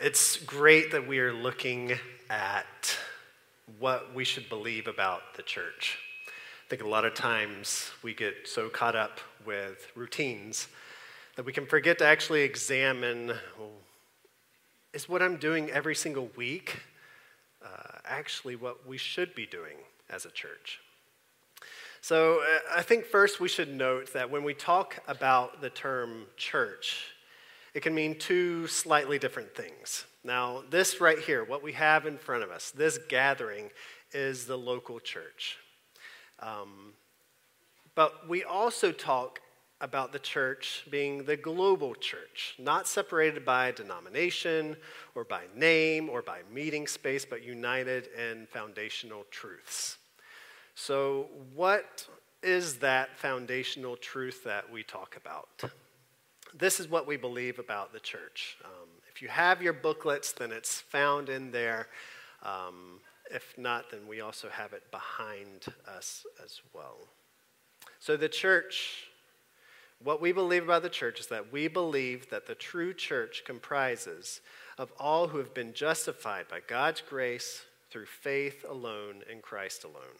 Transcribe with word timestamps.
It's 0.00 0.36
great 0.36 0.92
that 0.92 1.08
we 1.08 1.18
are 1.18 1.32
looking 1.32 1.98
at 2.30 2.96
what 3.80 4.14
we 4.14 4.22
should 4.22 4.48
believe 4.48 4.86
about 4.86 5.34
the 5.34 5.42
church. 5.42 5.98
I 6.28 6.68
think 6.70 6.84
a 6.84 6.88
lot 6.88 7.04
of 7.04 7.14
times 7.14 7.90
we 8.04 8.14
get 8.14 8.46
so 8.46 8.68
caught 8.68 8.94
up 8.94 9.18
with 9.44 9.90
routines 9.96 10.68
that 11.34 11.44
we 11.44 11.52
can 11.52 11.66
forget 11.66 11.98
to 11.98 12.06
actually 12.06 12.42
examine 12.42 13.32
well, 13.58 13.72
is 14.92 15.08
what 15.08 15.20
I'm 15.20 15.36
doing 15.36 15.68
every 15.72 15.96
single 15.96 16.30
week 16.36 16.80
uh, 17.60 17.98
actually 18.04 18.54
what 18.54 18.86
we 18.86 18.98
should 18.98 19.34
be 19.34 19.46
doing 19.46 19.78
as 20.08 20.24
a 20.24 20.30
church? 20.30 20.78
So 22.02 22.42
uh, 22.42 22.76
I 22.76 22.82
think 22.82 23.04
first 23.04 23.40
we 23.40 23.48
should 23.48 23.74
note 23.74 24.12
that 24.12 24.30
when 24.30 24.44
we 24.44 24.54
talk 24.54 25.02
about 25.08 25.60
the 25.60 25.70
term 25.70 26.26
church, 26.36 27.14
it 27.74 27.80
can 27.80 27.94
mean 27.94 28.18
two 28.18 28.66
slightly 28.66 29.18
different 29.18 29.54
things. 29.54 30.04
Now, 30.24 30.62
this 30.70 31.00
right 31.00 31.18
here, 31.18 31.44
what 31.44 31.62
we 31.62 31.72
have 31.72 32.06
in 32.06 32.18
front 32.18 32.42
of 32.42 32.50
us, 32.50 32.70
this 32.70 32.98
gathering, 33.08 33.70
is 34.12 34.46
the 34.46 34.56
local 34.56 35.00
church. 35.00 35.58
Um, 36.40 36.92
but 37.94 38.28
we 38.28 38.44
also 38.44 38.92
talk 38.92 39.40
about 39.80 40.12
the 40.12 40.18
church 40.18 40.84
being 40.90 41.24
the 41.24 41.36
global 41.36 41.94
church, 41.94 42.54
not 42.58 42.88
separated 42.88 43.44
by 43.44 43.70
denomination 43.70 44.76
or 45.14 45.24
by 45.24 45.42
name 45.54 46.08
or 46.08 46.20
by 46.20 46.40
meeting 46.52 46.86
space, 46.86 47.24
but 47.24 47.44
united 47.44 48.08
in 48.16 48.46
foundational 48.46 49.24
truths. 49.30 49.98
So, 50.74 51.28
what 51.54 52.06
is 52.42 52.78
that 52.78 53.16
foundational 53.18 53.96
truth 53.96 54.44
that 54.44 54.70
we 54.70 54.82
talk 54.82 55.16
about? 55.16 55.48
This 56.56 56.80
is 56.80 56.88
what 56.88 57.06
we 57.06 57.16
believe 57.16 57.58
about 57.58 57.92
the 57.92 58.00
church. 58.00 58.56
Um, 58.64 58.88
if 59.10 59.22
you 59.22 59.28
have 59.28 59.62
your 59.62 59.72
booklets, 59.72 60.32
then 60.32 60.52
it's 60.52 60.80
found 60.80 61.28
in 61.28 61.50
there. 61.50 61.88
Um, 62.42 63.00
if 63.30 63.56
not, 63.58 63.90
then 63.90 64.06
we 64.08 64.20
also 64.20 64.48
have 64.48 64.72
it 64.72 64.90
behind 64.90 65.66
us 65.86 66.24
as 66.42 66.60
well. 66.72 66.98
So, 67.98 68.16
the 68.16 68.28
church, 68.28 69.08
what 70.02 70.20
we 70.20 70.32
believe 70.32 70.62
about 70.62 70.82
the 70.82 70.88
church 70.88 71.20
is 71.20 71.26
that 71.26 71.52
we 71.52 71.68
believe 71.68 72.30
that 72.30 72.46
the 72.46 72.54
true 72.54 72.94
church 72.94 73.42
comprises 73.44 74.40
of 74.78 74.92
all 74.98 75.28
who 75.28 75.38
have 75.38 75.52
been 75.52 75.74
justified 75.74 76.46
by 76.48 76.60
God's 76.66 77.00
grace 77.00 77.64
through 77.90 78.06
faith 78.06 78.64
alone 78.68 79.22
in 79.30 79.40
Christ 79.40 79.84
alone. 79.84 80.16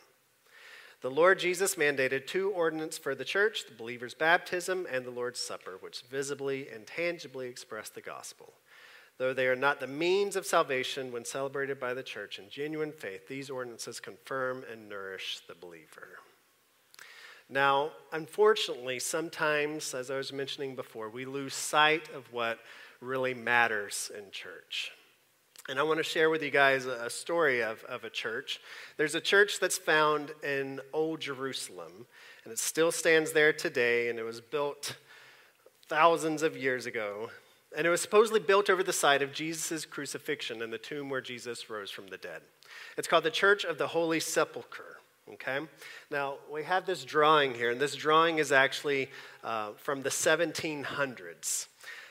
The 1.01 1.11
Lord 1.11 1.39
Jesus 1.39 1.77
mandated 1.77 2.27
two 2.27 2.51
ordinances 2.51 2.99
for 2.99 3.15
the 3.15 3.25
church 3.25 3.67
the 3.67 3.75
believer's 3.75 4.15
baptism 4.15 4.87
and 4.91 5.05
the 5.05 5.13
Lord's 5.13 5.39
Supper, 5.39 5.77
which 5.81 6.03
visibly 6.11 6.69
and 6.69 6.87
tangibly 6.87 7.49
express 7.49 7.89
the 7.89 8.01
gospel. 8.01 8.53
Though 9.17 9.33
they 9.33 9.47
are 9.47 9.57
not 9.57 9.81
the 9.81 9.87
means 9.87 10.37
of 10.37 10.47
salvation 10.47 11.13
when 11.13 11.25
celebrated 11.25 11.79
by 11.79 11.95
the 11.95 12.03
church 12.03 12.39
in 12.39 12.49
genuine 12.49 12.93
faith, 12.93 13.29
these 13.29 13.51
ordinances 13.51 14.01
confirm 14.01 14.65
and 14.71 14.89
nourish 14.89 15.41
the 15.47 15.55
believer. 15.55 16.19
Now, 17.49 17.93
unfortunately, 18.13 18.99
sometimes, 18.99 19.95
as 19.95 20.11
I 20.11 20.17
was 20.17 20.33
mentioning 20.33 20.77
before, 20.77 21.09
we 21.09 21.25
lose 21.25 21.55
sight 21.55 22.09
of 22.11 22.33
what 22.33 22.59
really 23.01 23.35
matters 23.35 24.11
in 24.17 24.31
church. 24.31 24.93
And 25.71 25.79
I 25.79 25.83
want 25.83 25.99
to 25.99 26.03
share 26.03 26.31
with 26.31 26.43
you 26.43 26.51
guys 26.51 26.87
a 26.87 27.11
story 27.11 27.63
of, 27.63 27.85
of 27.85 28.03
a 28.03 28.09
church. 28.09 28.59
There's 28.97 29.15
a 29.15 29.21
church 29.21 29.61
that's 29.61 29.77
found 29.77 30.33
in 30.43 30.81
Old 30.95 31.21
Jerusalem, 31.21 32.07
and 32.45 32.53
it 32.53 32.59
still 32.59 32.91
stands 32.91 33.33
there 33.33 33.53
today, 33.53 34.09
and 34.09 34.19
it 34.19 34.23
was 34.23 34.41
built 34.41 34.97
thousands 35.87 36.43
of 36.43 36.57
years 36.57 36.87
ago. 36.87 37.29
And 37.77 37.87
it 37.87 37.91
was 37.91 38.01
supposedly 38.01 38.41
built 38.41 38.71
over 38.71 38.83
the 38.83 38.95
site 38.95 39.21
of 39.21 39.35
Jesus' 39.35 39.85
crucifixion 39.85 40.63
and 40.63 40.73
the 40.73 40.79
tomb 40.79 41.11
where 41.11 41.21
Jesus 41.21 41.69
rose 41.69 41.91
from 41.91 42.07
the 42.07 42.17
dead. 42.17 42.41
It's 42.97 43.07
called 43.07 43.25
the 43.25 43.31
Church 43.31 43.65
of 43.65 43.77
the 43.77 43.89
Holy 43.89 44.21
Sepulchre. 44.21 44.97
Okay? 45.35 45.59
Now, 46.11 46.37
we 46.51 46.65
have 46.65 46.87
this 46.87 47.05
drawing 47.05 47.53
here, 47.53 47.71
and 47.71 47.79
this 47.79 47.95
drawing 47.95 48.39
is 48.39 48.53
actually 48.53 49.11
uh, 49.45 49.73
from 49.77 50.01
the 50.01 50.09
1700s. 50.09 51.67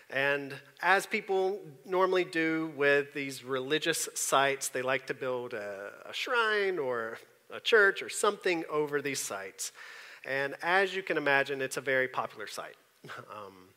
And 0.10 0.54
as 0.82 1.06
people 1.06 1.60
normally 1.86 2.24
do 2.24 2.72
with 2.78 3.14
these 3.14 3.44
religious 3.44 4.08
sites, 4.16 4.70
they 4.70 4.82
like 4.82 5.08
to 5.08 5.14
build 5.14 5.54
a, 5.54 5.92
a, 6.10 6.14
shrine 6.14 6.80
or 6.80 7.18
a 7.54 7.60
church 7.60 8.02
or 8.02 8.08
something 8.08 8.64
over 8.70 9.02
these 9.02 9.20
sites. 9.20 9.74
And 10.26 10.56
as 10.62 10.96
you 10.96 11.04
can 11.04 11.18
imagine, 11.18 11.62
it's 11.62 11.78
a 11.78 11.82
very 11.82 12.08
popular 12.08 12.48
site. 12.48 12.76
Um, 13.32 13.68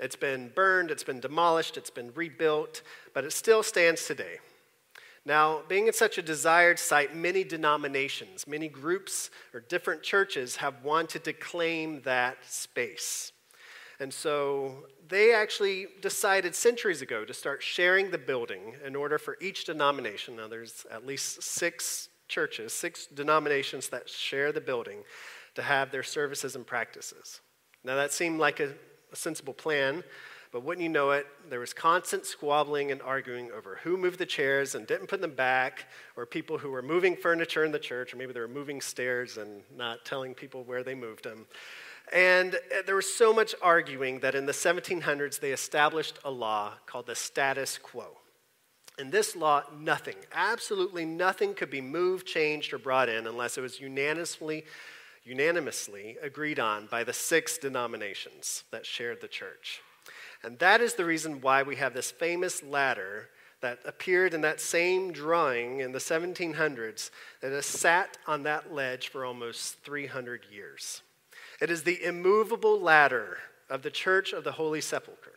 it's 0.00 0.14
been 0.14 0.52
burned, 0.54 0.92
it's 0.92 1.02
been 1.02 1.18
demolished, 1.18 1.76
it's 1.76 1.90
been 1.90 2.12
rebuilt, 2.14 2.82
but 3.14 3.24
it 3.24 3.32
still 3.32 3.64
stands 3.64 4.06
today. 4.06 4.38
Now, 5.24 5.62
being 5.68 5.88
in 5.88 5.92
such 5.92 6.18
a 6.18 6.22
desired 6.22 6.78
site, 6.78 7.16
many 7.16 7.42
denominations, 7.42 8.46
many 8.46 8.68
groups 8.68 9.30
or 9.52 9.60
different 9.60 10.02
churches 10.02 10.56
have 10.56 10.84
wanted 10.84 11.24
to 11.24 11.32
claim 11.32 12.00
that 12.02 12.38
space. 12.44 13.32
And 14.00 14.12
so 14.12 14.86
they 15.08 15.34
actually 15.34 15.86
decided 16.00 16.54
centuries 16.54 17.02
ago 17.02 17.24
to 17.24 17.34
start 17.34 17.62
sharing 17.62 18.10
the 18.10 18.18
building 18.18 18.74
in 18.84 18.94
order 18.94 19.18
for 19.18 19.36
each 19.40 19.64
denomination. 19.64 20.36
Now, 20.36 20.48
there's 20.48 20.86
at 20.90 21.06
least 21.06 21.42
six 21.42 22.08
churches, 22.28 22.72
six 22.72 23.06
denominations 23.06 23.88
that 23.88 24.08
share 24.08 24.52
the 24.52 24.60
building 24.60 24.98
to 25.54 25.62
have 25.62 25.90
their 25.90 26.02
services 26.02 26.54
and 26.54 26.66
practices. 26.66 27.40
Now, 27.82 27.96
that 27.96 28.12
seemed 28.12 28.38
like 28.38 28.60
a, 28.60 28.74
a 29.12 29.16
sensible 29.16 29.54
plan, 29.54 30.04
but 30.52 30.62
wouldn't 30.62 30.82
you 30.82 30.88
know 30.88 31.10
it, 31.10 31.26
there 31.50 31.60
was 31.60 31.72
constant 31.72 32.24
squabbling 32.24 32.92
and 32.92 33.02
arguing 33.02 33.50
over 33.50 33.80
who 33.82 33.96
moved 33.96 34.18
the 34.18 34.26
chairs 34.26 34.74
and 34.74 34.86
didn't 34.86 35.08
put 35.08 35.20
them 35.20 35.34
back, 35.34 35.86
or 36.16 36.24
people 36.24 36.58
who 36.58 36.70
were 36.70 36.82
moving 36.82 37.16
furniture 37.16 37.64
in 37.64 37.72
the 37.72 37.78
church, 37.78 38.14
or 38.14 38.16
maybe 38.16 38.32
they 38.32 38.40
were 38.40 38.48
moving 38.48 38.80
stairs 38.80 39.38
and 39.38 39.62
not 39.76 40.04
telling 40.04 40.34
people 40.34 40.64
where 40.64 40.82
they 40.82 40.94
moved 40.94 41.24
them. 41.24 41.46
And 42.12 42.54
uh, 42.54 42.82
there 42.86 42.94
was 42.94 43.12
so 43.12 43.32
much 43.32 43.54
arguing 43.60 44.20
that 44.20 44.34
in 44.34 44.46
the 44.46 44.52
1700s 44.52 45.40
they 45.40 45.52
established 45.52 46.18
a 46.24 46.30
law 46.30 46.74
called 46.86 47.06
the 47.06 47.14
status 47.14 47.78
quo. 47.78 48.18
In 48.98 49.10
this 49.10 49.36
law, 49.36 49.62
nothing, 49.78 50.16
absolutely 50.32 51.04
nothing 51.04 51.54
could 51.54 51.70
be 51.70 51.80
moved, 51.80 52.26
changed, 52.26 52.72
or 52.72 52.78
brought 52.78 53.08
in 53.08 53.26
unless 53.28 53.56
it 53.56 53.60
was 53.60 53.80
unanimously, 53.80 54.64
unanimously 55.22 56.16
agreed 56.20 56.58
on 56.58 56.86
by 56.86 57.04
the 57.04 57.12
six 57.12 57.58
denominations 57.58 58.64
that 58.72 58.84
shared 58.84 59.20
the 59.20 59.28
church. 59.28 59.82
And 60.42 60.58
that 60.58 60.80
is 60.80 60.94
the 60.94 61.04
reason 61.04 61.40
why 61.40 61.62
we 61.62 61.76
have 61.76 61.94
this 61.94 62.10
famous 62.10 62.62
ladder 62.62 63.28
that 63.60 63.80
appeared 63.84 64.34
in 64.34 64.40
that 64.42 64.60
same 64.60 65.12
drawing 65.12 65.80
in 65.80 65.92
the 65.92 65.98
1700s 65.98 67.10
that 67.40 67.52
has 67.52 67.66
sat 67.66 68.16
on 68.26 68.44
that 68.44 68.72
ledge 68.72 69.08
for 69.08 69.24
almost 69.24 69.82
300 69.84 70.46
years. 70.50 71.02
It 71.60 71.70
is 71.70 71.82
the 71.82 72.02
immovable 72.04 72.80
ladder 72.80 73.38
of 73.68 73.82
the 73.82 73.90
Church 73.90 74.32
of 74.32 74.44
the 74.44 74.52
Holy 74.52 74.80
Sepulchre, 74.80 75.32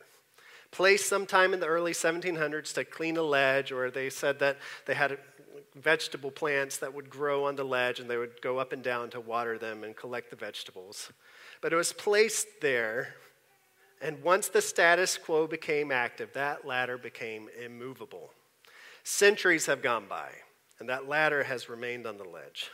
placed 0.69 1.07
sometime 1.07 1.53
in 1.53 1.59
the 1.59 1.67
early 1.67 1.93
1700s 1.93 2.73
to 2.75 2.85
clean 2.85 3.17
a 3.17 3.23
ledge, 3.23 3.71
or 3.71 3.89
they 3.89 4.09
said 4.09 4.39
that 4.39 4.57
they 4.85 4.93
had 4.93 5.17
vegetable 5.75 6.31
plants 6.31 6.77
that 6.77 6.93
would 6.93 7.09
grow 7.09 7.45
on 7.45 7.55
the 7.55 7.63
ledge 7.63 7.99
and 7.99 8.09
they 8.09 8.17
would 8.17 8.41
go 8.41 8.57
up 8.57 8.71
and 8.71 8.83
down 8.83 9.09
to 9.09 9.19
water 9.19 9.57
them 9.57 9.83
and 9.83 9.95
collect 9.95 10.29
the 10.29 10.35
vegetables. 10.35 11.11
But 11.61 11.73
it 11.73 11.77
was 11.77 11.93
placed 11.93 12.47
there, 12.61 13.15
and 14.01 14.21
once 14.21 14.47
the 14.47 14.61
status 14.61 15.17
quo 15.17 15.47
became 15.47 15.91
active, 15.91 16.33
that 16.33 16.65
ladder 16.65 16.97
became 16.97 17.49
immovable. 17.63 18.31
Centuries 19.03 19.65
have 19.65 19.81
gone 19.81 20.05
by, 20.07 20.29
and 20.79 20.87
that 20.89 21.07
ladder 21.07 21.43
has 21.43 21.69
remained 21.69 22.05
on 22.05 22.17
the 22.17 22.23
ledge. 22.23 22.69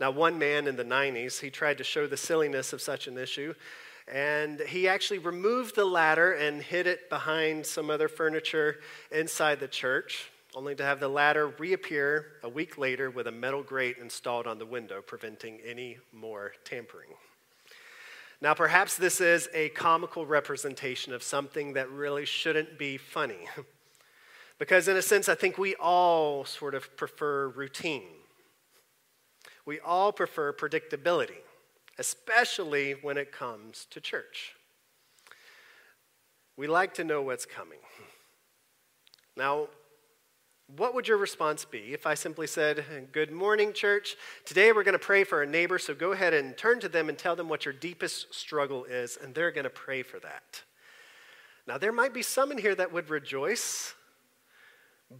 Now, 0.00 0.10
one 0.10 0.38
man 0.38 0.66
in 0.66 0.76
the 0.76 0.84
90s, 0.84 1.40
he 1.40 1.50
tried 1.50 1.76
to 1.76 1.84
show 1.84 2.06
the 2.06 2.16
silliness 2.16 2.72
of 2.72 2.80
such 2.80 3.06
an 3.06 3.18
issue, 3.18 3.52
and 4.10 4.58
he 4.60 4.88
actually 4.88 5.18
removed 5.18 5.76
the 5.76 5.84
ladder 5.84 6.32
and 6.32 6.62
hid 6.62 6.86
it 6.86 7.10
behind 7.10 7.66
some 7.66 7.90
other 7.90 8.08
furniture 8.08 8.80
inside 9.12 9.60
the 9.60 9.68
church, 9.68 10.30
only 10.54 10.74
to 10.74 10.82
have 10.82 11.00
the 11.00 11.08
ladder 11.08 11.48
reappear 11.48 12.28
a 12.42 12.48
week 12.48 12.78
later 12.78 13.10
with 13.10 13.26
a 13.26 13.30
metal 13.30 13.62
grate 13.62 13.98
installed 14.00 14.46
on 14.46 14.58
the 14.58 14.64
window, 14.64 15.02
preventing 15.02 15.60
any 15.66 15.98
more 16.14 16.52
tampering. 16.64 17.10
Now, 18.40 18.54
perhaps 18.54 18.96
this 18.96 19.20
is 19.20 19.50
a 19.52 19.68
comical 19.68 20.24
representation 20.24 21.12
of 21.12 21.22
something 21.22 21.74
that 21.74 21.90
really 21.90 22.24
shouldn't 22.24 22.78
be 22.78 22.96
funny. 22.96 23.48
because, 24.58 24.88
in 24.88 24.96
a 24.96 25.02
sense, 25.02 25.28
I 25.28 25.34
think 25.34 25.58
we 25.58 25.74
all 25.74 26.46
sort 26.46 26.74
of 26.74 26.96
prefer 26.96 27.48
routine. 27.48 28.08
We 29.66 29.80
all 29.80 30.12
prefer 30.12 30.52
predictability, 30.52 31.42
especially 31.98 32.92
when 32.92 33.18
it 33.18 33.32
comes 33.32 33.86
to 33.90 34.00
church. 34.00 34.54
We 36.56 36.66
like 36.66 36.94
to 36.94 37.04
know 37.04 37.22
what's 37.22 37.46
coming. 37.46 37.78
Now, 39.36 39.68
what 40.76 40.94
would 40.94 41.08
your 41.08 41.16
response 41.16 41.64
be 41.64 41.92
if 41.92 42.06
I 42.06 42.14
simply 42.14 42.46
said, 42.46 42.84
Good 43.12 43.32
morning, 43.32 43.72
church. 43.72 44.16
Today 44.44 44.72
we're 44.72 44.84
going 44.84 44.92
to 44.92 44.98
pray 44.98 45.24
for 45.24 45.42
a 45.42 45.46
neighbor, 45.46 45.78
so 45.78 45.94
go 45.94 46.12
ahead 46.12 46.34
and 46.34 46.56
turn 46.56 46.78
to 46.80 46.88
them 46.88 47.08
and 47.08 47.18
tell 47.18 47.34
them 47.34 47.48
what 47.48 47.64
your 47.64 47.74
deepest 47.74 48.34
struggle 48.34 48.84
is, 48.84 49.18
and 49.20 49.34
they're 49.34 49.50
going 49.50 49.64
to 49.64 49.70
pray 49.70 50.02
for 50.02 50.20
that. 50.20 50.62
Now, 51.66 51.78
there 51.78 51.92
might 51.92 52.14
be 52.14 52.22
some 52.22 52.52
in 52.52 52.58
here 52.58 52.74
that 52.74 52.92
would 52.92 53.10
rejoice, 53.10 53.94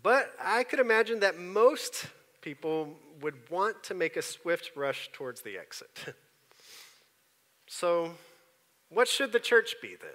But 0.03 0.33
I 0.41 0.63
could 0.63 0.79
imagine 0.79 1.21
that 1.21 1.37
most 1.37 2.07
people 2.43 2.97
would 3.21 3.51
want 3.51 3.83
to 3.85 3.95
make 3.95 4.17
a 4.17 4.23
swift 4.23 4.71
rush 4.77 5.11
towards 5.13 5.43
the 5.43 5.59
exit. 5.59 5.91
so, 7.69 8.13
what 8.89 9.09
should 9.09 9.33
the 9.33 9.41
church 9.41 9.77
be 9.81 9.97
then? 10.01 10.11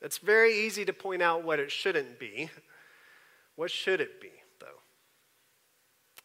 It's 0.00 0.18
very 0.18 0.54
easy 0.54 0.84
to 0.84 0.92
point 0.92 1.22
out 1.22 1.44
what 1.44 1.60
it 1.60 1.70
shouldn't 1.70 2.18
be. 2.18 2.50
What 3.54 3.70
should 3.70 4.00
it 4.00 4.20
be, 4.20 4.32
though? 4.60 4.80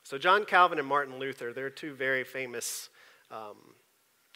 So, 0.04 0.18
John 0.18 0.46
Calvin 0.46 0.80
and 0.80 0.88
Martin 0.88 1.20
Luther, 1.20 1.54
they're 1.54 1.70
two 1.70 1.94
very 1.94 2.24
famous 2.24 2.90
um, 3.30 3.58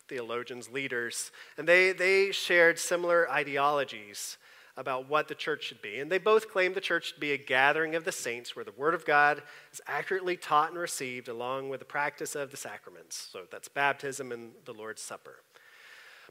theologians, 0.07 0.69
leaders, 0.69 1.31
and 1.57 1.67
they, 1.67 1.93
they 1.93 2.31
shared 2.31 2.77
similar 2.77 3.29
ideologies 3.31 4.37
about 4.81 5.07
what 5.07 5.27
the 5.27 5.35
church 5.35 5.63
should 5.63 5.81
be. 5.81 5.99
And 5.99 6.11
they 6.11 6.17
both 6.17 6.49
claim 6.49 6.73
the 6.73 6.81
church 6.81 7.13
to 7.13 7.19
be 7.19 7.31
a 7.31 7.37
gathering 7.37 7.93
of 7.93 8.03
the 8.03 8.11
saints 8.11 8.55
where 8.55 8.65
the 8.65 8.73
Word 8.73 8.95
of 8.95 9.05
God 9.05 9.43
is 9.71 9.79
accurately 9.85 10.35
taught 10.35 10.71
and 10.71 10.79
received 10.79 11.27
along 11.27 11.69
with 11.69 11.79
the 11.79 11.85
practice 11.85 12.35
of 12.35 12.49
the 12.49 12.57
sacraments. 12.57 13.29
So 13.31 13.43
that's 13.49 13.67
baptism 13.67 14.31
and 14.31 14.53
the 14.65 14.73
Lord's 14.73 15.01
Supper. 15.01 15.35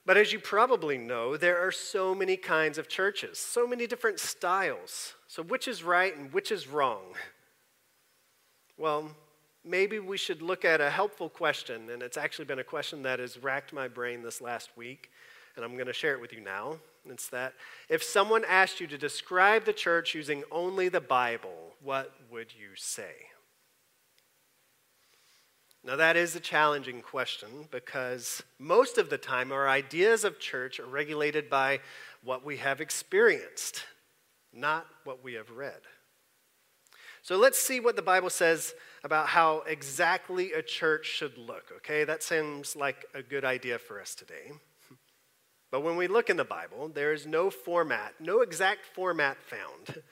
But 0.05 0.17
as 0.17 0.33
you 0.33 0.41
probably 0.41 0.99
know, 0.99 1.37
there 1.37 1.65
are 1.65 1.71
so 1.71 2.13
many 2.13 2.37
kinds 2.37 2.77
of 2.77 2.89
churches, 2.89 3.39
so 3.39 3.67
many 3.69 3.87
different 3.87 4.19
styles. 4.19 5.15
So 5.29 5.43
which 5.43 5.69
is 5.69 5.85
right 5.85 6.17
and 6.17 6.33
which 6.33 6.51
is 6.51 6.67
wrong? 6.67 7.15
Well, 8.77 9.11
maybe 9.65 10.01
we 10.01 10.17
should 10.17 10.43
look 10.43 10.65
at 10.65 10.81
a 10.81 10.91
helpful 10.91 11.29
question, 11.29 11.91
and 11.91 12.03
it's 12.03 12.17
actually 12.17 12.47
been 12.47 12.59
a 12.59 12.65
question 12.65 13.03
that 13.03 13.21
has 13.21 13.39
racked 13.39 13.73
my 13.73 13.87
brain 13.87 14.23
this 14.23 14.41
last 14.41 14.71
week, 14.77 15.11
and 15.61 15.71
I'm 15.71 15.77
going 15.77 15.89
to 15.89 15.93
share 15.93 16.15
it 16.15 16.21
with 16.23 16.33
you 16.33 16.41
now. 16.41 16.77
It's 17.05 17.29
that 17.29 17.53
if 17.91 18.03
someone 18.03 18.45
asked 18.49 18.81
you 18.81 18.87
to 18.87 18.97
describe 18.97 19.67
the 19.67 19.75
church 19.75 20.15
using 20.15 20.43
only 20.51 20.89
the 20.89 21.03
Bible, 21.03 21.75
what 21.83 22.15
would 22.31 22.55
you 22.59 22.71
say? 22.77 23.13
Now, 25.85 25.97
that 25.97 26.17
is 26.17 26.35
a 26.35 26.41
challenging 26.41 27.03
question 27.03 27.49
because 27.71 28.43
most 28.59 28.97
of 28.97 29.11
the 29.11 29.19
time 29.19 29.53
our 29.53 29.69
ideas 29.69 30.25
of 30.25 30.41
church 30.41 30.81
are 30.81 30.87
regulated 30.87 31.51
by 31.51 31.81
what 32.25 32.43
we 32.43 32.57
have 32.57 32.81
experienced, 32.81 33.85
not 34.55 34.87
what 35.05 35.23
we 35.23 35.35
have 35.35 35.51
read. 35.51 35.81
So 37.21 37.37
let's 37.37 37.59
see 37.59 37.81
what 37.81 37.97
the 37.97 38.03
Bible 38.03 38.31
says 38.31 38.73
about 39.05 39.27
how 39.27 39.63
exactly 39.67 40.55
a 40.55 40.63
church 40.63 41.05
should 41.05 41.37
look, 41.37 41.71
okay? 41.77 42.05
That 42.05 42.23
seems 42.23 42.77
like 42.77 43.05
a 43.15 43.23
good 43.23 43.45
idea 43.45 43.79
for 43.79 44.01
us 44.01 44.15
today. 44.15 44.53
But 45.71 45.83
when 45.83 45.97
we 45.97 46.09
look 46.09 46.31
in 46.31 46.37
the 46.37 46.45
Bible, 46.45 46.89
there 46.89 47.13
is 47.13 47.27
no 47.27 47.51
format, 47.51 48.15
no 48.19 48.41
exact 48.41 48.85
format 48.87 49.37
found, 49.43 50.03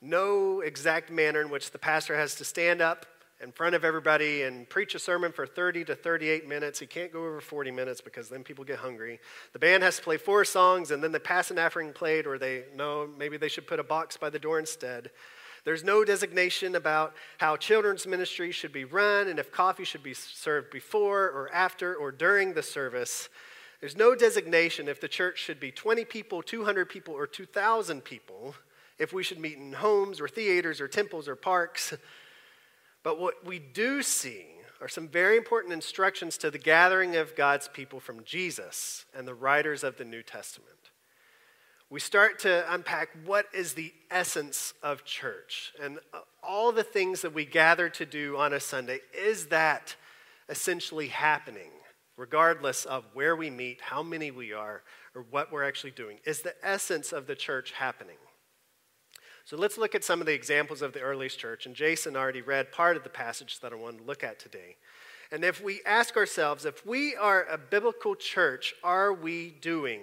no 0.00 0.60
exact 0.60 1.10
manner 1.10 1.40
in 1.40 1.50
which 1.50 1.72
the 1.72 1.78
pastor 1.78 2.16
has 2.16 2.36
to 2.36 2.44
stand 2.44 2.80
up 2.80 3.06
in 3.42 3.50
front 3.50 3.74
of 3.74 3.84
everybody 3.84 4.42
and 4.42 4.68
preach 4.68 4.94
a 4.94 4.98
sermon 4.98 5.32
for 5.32 5.46
30 5.46 5.86
to 5.86 5.94
38 5.94 6.46
minutes. 6.46 6.78
He 6.78 6.86
can't 6.86 7.12
go 7.12 7.20
over 7.20 7.40
40 7.40 7.70
minutes 7.70 8.00
because 8.00 8.28
then 8.28 8.44
people 8.44 8.64
get 8.64 8.78
hungry. 8.78 9.18
The 9.54 9.58
band 9.58 9.82
has 9.82 9.96
to 9.96 10.02
play 10.02 10.18
four 10.18 10.44
songs 10.44 10.90
and 10.90 11.02
then 11.02 11.10
they 11.10 11.18
pass 11.18 11.50
an 11.50 11.58
offering 11.58 11.92
plate, 11.92 12.26
or 12.26 12.38
they, 12.38 12.64
no, 12.76 13.08
maybe 13.18 13.38
they 13.38 13.48
should 13.48 13.66
put 13.66 13.80
a 13.80 13.84
box 13.84 14.16
by 14.16 14.30
the 14.30 14.38
door 14.38 14.58
instead. 14.58 15.10
There's 15.64 15.84
no 15.84 16.04
designation 16.04 16.74
about 16.74 17.14
how 17.38 17.56
children's 17.56 18.06
ministry 18.06 18.50
should 18.52 18.72
be 18.72 18.84
run 18.84 19.28
and 19.28 19.38
if 19.38 19.50
coffee 19.50 19.84
should 19.84 20.02
be 20.02 20.14
served 20.14 20.70
before 20.70 21.24
or 21.24 21.50
after 21.52 21.94
or 21.94 22.12
during 22.12 22.54
the 22.54 22.62
service. 22.62 23.28
There's 23.80 23.96
no 23.96 24.14
designation 24.14 24.88
if 24.88 25.00
the 25.00 25.08
church 25.08 25.38
should 25.38 25.58
be 25.58 25.72
20 25.72 26.04
people, 26.04 26.42
200 26.42 26.88
people, 26.88 27.14
or 27.14 27.26
2,000 27.26 28.04
people, 28.04 28.54
if 28.98 29.12
we 29.12 29.22
should 29.22 29.38
meet 29.38 29.56
in 29.56 29.72
homes 29.72 30.20
or 30.20 30.28
theaters 30.28 30.80
or 30.80 30.88
temples 30.88 31.26
or 31.26 31.34
parks. 31.34 31.94
But 33.02 33.18
what 33.18 33.44
we 33.46 33.58
do 33.58 34.02
see 34.02 34.44
are 34.82 34.88
some 34.88 35.08
very 35.08 35.36
important 35.36 35.72
instructions 35.72 36.36
to 36.38 36.50
the 36.50 36.58
gathering 36.58 37.16
of 37.16 37.34
God's 37.34 37.68
people 37.68 38.00
from 38.00 38.24
Jesus 38.24 39.06
and 39.16 39.26
the 39.26 39.34
writers 39.34 39.82
of 39.82 39.96
the 39.96 40.04
New 40.04 40.22
Testament. 40.22 40.90
We 41.88 42.00
start 42.00 42.38
to 42.40 42.72
unpack 42.72 43.08
what 43.24 43.46
is 43.52 43.72
the 43.72 43.92
essence 44.10 44.74
of 44.82 45.04
church 45.04 45.72
and 45.82 45.98
all 46.42 46.70
the 46.70 46.84
things 46.84 47.22
that 47.22 47.34
we 47.34 47.44
gather 47.44 47.88
to 47.88 48.06
do 48.06 48.36
on 48.36 48.52
a 48.52 48.60
Sunday. 48.60 49.00
Is 49.12 49.46
that 49.46 49.96
essentially 50.48 51.08
happening? 51.08 51.70
Regardless 52.20 52.84
of 52.84 53.06
where 53.14 53.34
we 53.34 53.48
meet, 53.48 53.80
how 53.80 54.02
many 54.02 54.30
we 54.30 54.52
are, 54.52 54.82
or 55.14 55.24
what 55.30 55.50
we're 55.50 55.64
actually 55.64 55.90
doing. 55.90 56.18
Is 56.26 56.42
the 56.42 56.54
essence 56.62 57.12
of 57.12 57.26
the 57.26 57.34
church 57.34 57.72
happening? 57.72 58.18
So 59.46 59.56
let's 59.56 59.78
look 59.78 59.94
at 59.94 60.04
some 60.04 60.20
of 60.20 60.26
the 60.26 60.34
examples 60.34 60.82
of 60.82 60.92
the 60.92 61.00
earliest 61.00 61.38
church. 61.38 61.64
And 61.64 61.74
Jason 61.74 62.16
already 62.16 62.42
read 62.42 62.72
part 62.72 62.98
of 62.98 63.04
the 63.04 63.08
passage 63.08 63.60
that 63.60 63.72
I 63.72 63.76
want 63.76 63.98
to 63.98 64.04
look 64.04 64.22
at 64.22 64.38
today. 64.38 64.76
And 65.32 65.42
if 65.42 65.64
we 65.64 65.80
ask 65.86 66.14
ourselves, 66.14 66.66
if 66.66 66.84
we 66.84 67.16
are 67.16 67.46
a 67.50 67.56
biblical 67.56 68.14
church, 68.14 68.74
are 68.84 69.14
we 69.14 69.56
doing? 69.62 70.02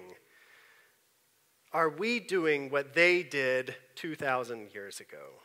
Are 1.72 1.90
we 1.90 2.20
doing 2.20 2.72
what 2.72 2.96
they 2.96 3.22
did 3.22 3.76
2,000 3.94 4.74
years 4.74 5.00
ago? 5.00 5.36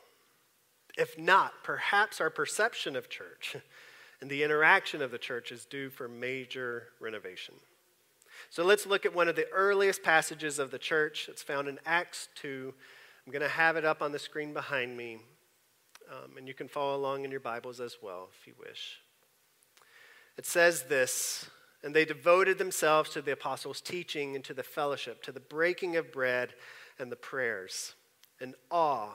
If 0.96 1.18
not, 1.18 1.52
perhaps 1.62 2.18
our 2.18 2.30
perception 2.30 2.96
of 2.96 3.10
church 3.10 3.56
and 4.22 4.30
the 4.30 4.44
interaction 4.44 5.02
of 5.02 5.10
the 5.10 5.18
church 5.18 5.50
is 5.50 5.64
due 5.64 5.90
for 5.90 6.06
major 6.06 6.84
renovation. 7.00 7.56
So 8.50 8.64
let's 8.64 8.86
look 8.86 9.04
at 9.04 9.12
one 9.12 9.26
of 9.26 9.34
the 9.34 9.48
earliest 9.52 10.04
passages 10.04 10.60
of 10.60 10.70
the 10.70 10.78
church. 10.78 11.28
It's 11.28 11.42
found 11.42 11.66
in 11.66 11.80
Acts 11.84 12.28
2. 12.36 12.72
I'm 13.26 13.32
going 13.32 13.42
to 13.42 13.48
have 13.48 13.76
it 13.76 13.84
up 13.84 14.00
on 14.00 14.12
the 14.12 14.20
screen 14.20 14.52
behind 14.52 14.96
me, 14.96 15.18
um, 16.08 16.36
and 16.38 16.46
you 16.46 16.54
can 16.54 16.68
follow 16.68 16.94
along 16.94 17.24
in 17.24 17.32
your 17.32 17.40
Bibles 17.40 17.80
as 17.80 17.96
well 18.00 18.28
if 18.40 18.46
you 18.46 18.54
wish. 18.64 19.00
It 20.38 20.46
says 20.46 20.84
this 20.84 21.50
And 21.82 21.92
they 21.92 22.04
devoted 22.04 22.58
themselves 22.58 23.10
to 23.10 23.22
the 23.22 23.32
apostles' 23.32 23.80
teaching 23.80 24.36
and 24.36 24.44
to 24.44 24.54
the 24.54 24.62
fellowship, 24.62 25.24
to 25.24 25.32
the 25.32 25.40
breaking 25.40 25.96
of 25.96 26.12
bread 26.12 26.54
and 26.96 27.10
the 27.10 27.16
prayers. 27.16 27.96
And 28.40 28.54
awe 28.70 29.14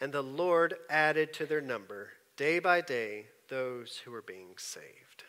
And 0.00 0.12
the 0.12 0.22
Lord 0.22 0.74
added 0.90 1.32
to 1.34 1.46
their 1.46 1.60
number 1.60 2.10
day 2.36 2.58
by 2.58 2.80
day 2.80 3.26
those 3.48 4.02
who 4.04 4.10
were 4.10 4.22
being 4.22 4.54
saved. 4.56 5.24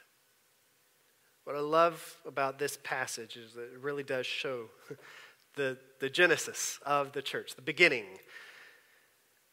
What 1.46 1.56
I 1.56 1.60
love 1.60 2.18
about 2.26 2.60
this 2.60 2.78
passage 2.84 3.38
is 3.38 3.54
that 3.54 3.74
it 3.74 3.80
really 3.80 4.04
does 4.04 4.26
show 4.26 4.66
the, 5.56 5.78
the 6.00 6.10
genesis 6.10 6.80
of 6.86 7.14
the 7.14 7.22
church, 7.22 7.56
the 7.56 7.62
beginning. 7.62 8.06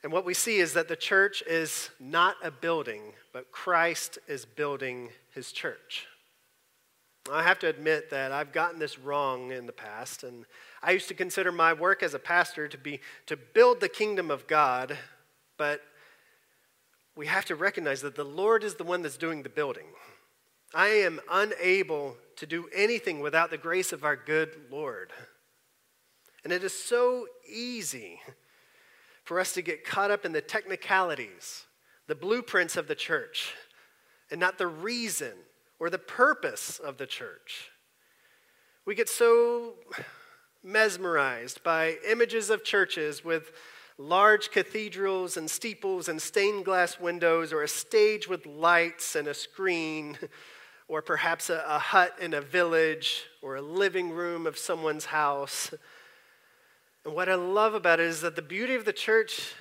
And 0.03 0.13
what 0.13 0.25
we 0.25 0.35
see 0.35 0.59
is 0.59 0.73
that 0.73 0.89
the 0.89 0.97
church 0.97 1.43
is 1.47 1.91
not 2.01 2.37
a 2.43 2.51
building, 2.51 3.13
but 3.33 3.53
Christ 3.53 4.19
is 4.27 4.45
building 4.45 5.11
his 5.35 5.53
church. 5.53 6.07
I 7.33 7.43
have 7.43 7.59
to 7.61 7.69
admit 7.69 8.11
that 8.11 8.33
I've 8.33 8.53
gotten 8.53 8.79
this 8.79 8.99
wrong 8.99 9.51
in 9.51 9.65
the 9.67 9.73
past, 9.73 10.25
and 10.25 10.45
I 10.85 10.91
used 10.91 11.09
to 11.09 11.15
consider 11.15 11.51
my 11.51 11.73
work 11.73 12.03
as 12.03 12.13
a 12.13 12.19
pastor 12.19 12.69
to 12.69 12.77
be 12.77 13.01
to 13.25 13.39
build 13.39 13.81
the 13.81 13.89
kingdom 13.89 14.31
of 14.31 14.47
God, 14.47 14.99
but 15.57 15.81
we 17.17 17.27
have 17.27 17.47
to 17.47 17.57
recognize 17.57 18.03
that 18.03 18.17
the 18.17 18.25
Lord 18.25 18.63
is 18.63 18.75
the 18.75 18.85
one 18.85 19.01
that's 19.01 19.17
doing 19.17 19.43
the 19.43 19.49
building. 19.49 19.87
I 20.75 20.89
am 20.89 21.21
unable 21.31 22.19
to 22.37 22.45
do 22.45 22.69
anything 22.75 23.21
without 23.21 23.49
the 23.49 23.57
grace 23.57 23.93
of 23.93 24.05
our 24.05 24.15
good 24.15 24.51
Lord. 24.71 25.11
And 26.45 26.53
it 26.53 26.63
is 26.63 26.79
so 26.79 27.29
easy 27.49 28.21
for 29.25 29.41
us 29.41 29.55
to 29.55 29.63
get 29.63 29.87
caught 29.87 30.11
up 30.11 30.27
in 30.27 30.33
the 30.33 30.43
technicalities, 30.43 31.65
the 32.09 32.15
blueprints 32.15 32.77
of 32.77 32.89
the 32.89 32.95
church, 32.95 33.55
and 34.31 34.39
not 34.39 34.59
the 34.59 34.67
reason 34.67 35.33
or 35.79 35.89
the 35.89 35.99
purpose 35.99 36.79
of 36.79 36.99
the 36.99 37.07
church. 37.07 37.71
We 38.85 38.95
get 38.95 39.09
so 39.09 39.75
mesmerized 40.65 41.63
by 41.63 41.97
images 42.09 42.51
of 42.51 42.65
churches 42.65 43.25
with 43.25 43.53
large 43.99 44.51
cathedrals 44.51 45.37
and 45.37 45.51
steeples 45.51 46.09
and 46.09 46.21
stained 46.21 46.65
glass 46.65 46.99
windows, 46.99 47.53
or 47.53 47.63
a 47.63 47.69
stage 47.69 48.29
with 48.29 48.47
lights 48.47 49.15
and 49.15 49.29
a 49.29 49.35
screen 49.35 50.19
or 50.89 51.01
perhaps 51.01 51.49
a, 51.51 51.65
a 51.67 51.79
hut 51.79 52.15
in 52.21 52.35
a 52.35 52.41
village 52.41 53.25
or 53.43 53.57
a 53.57 53.63
living 53.63 54.11
room 54.11 54.47
of 54.47 54.59
someone's 54.59 55.07
house. 55.07 55.73
And 57.05 57.15
what 57.15 57.29
I 57.29 57.35
love 57.35 57.75
about 57.75 58.01
it 58.01 58.07
is 58.07 58.21
that 58.23 58.37
the 58.37 58.43
beauty 58.43 58.75
of 58.75 58.85
the 58.85 58.93
church 58.93 59.55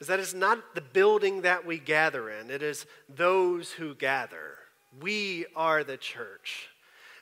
is 0.00 0.06
that 0.06 0.20
it's 0.20 0.34
not 0.34 0.74
the 0.74 0.80
building 0.80 1.42
that 1.42 1.66
we 1.66 1.78
gather 1.78 2.30
in, 2.30 2.50
it 2.50 2.62
is 2.62 2.86
those 3.08 3.72
who 3.72 3.94
gather. 3.94 4.54
We 5.00 5.46
are 5.54 5.84
the 5.84 5.96
church. 5.96 6.68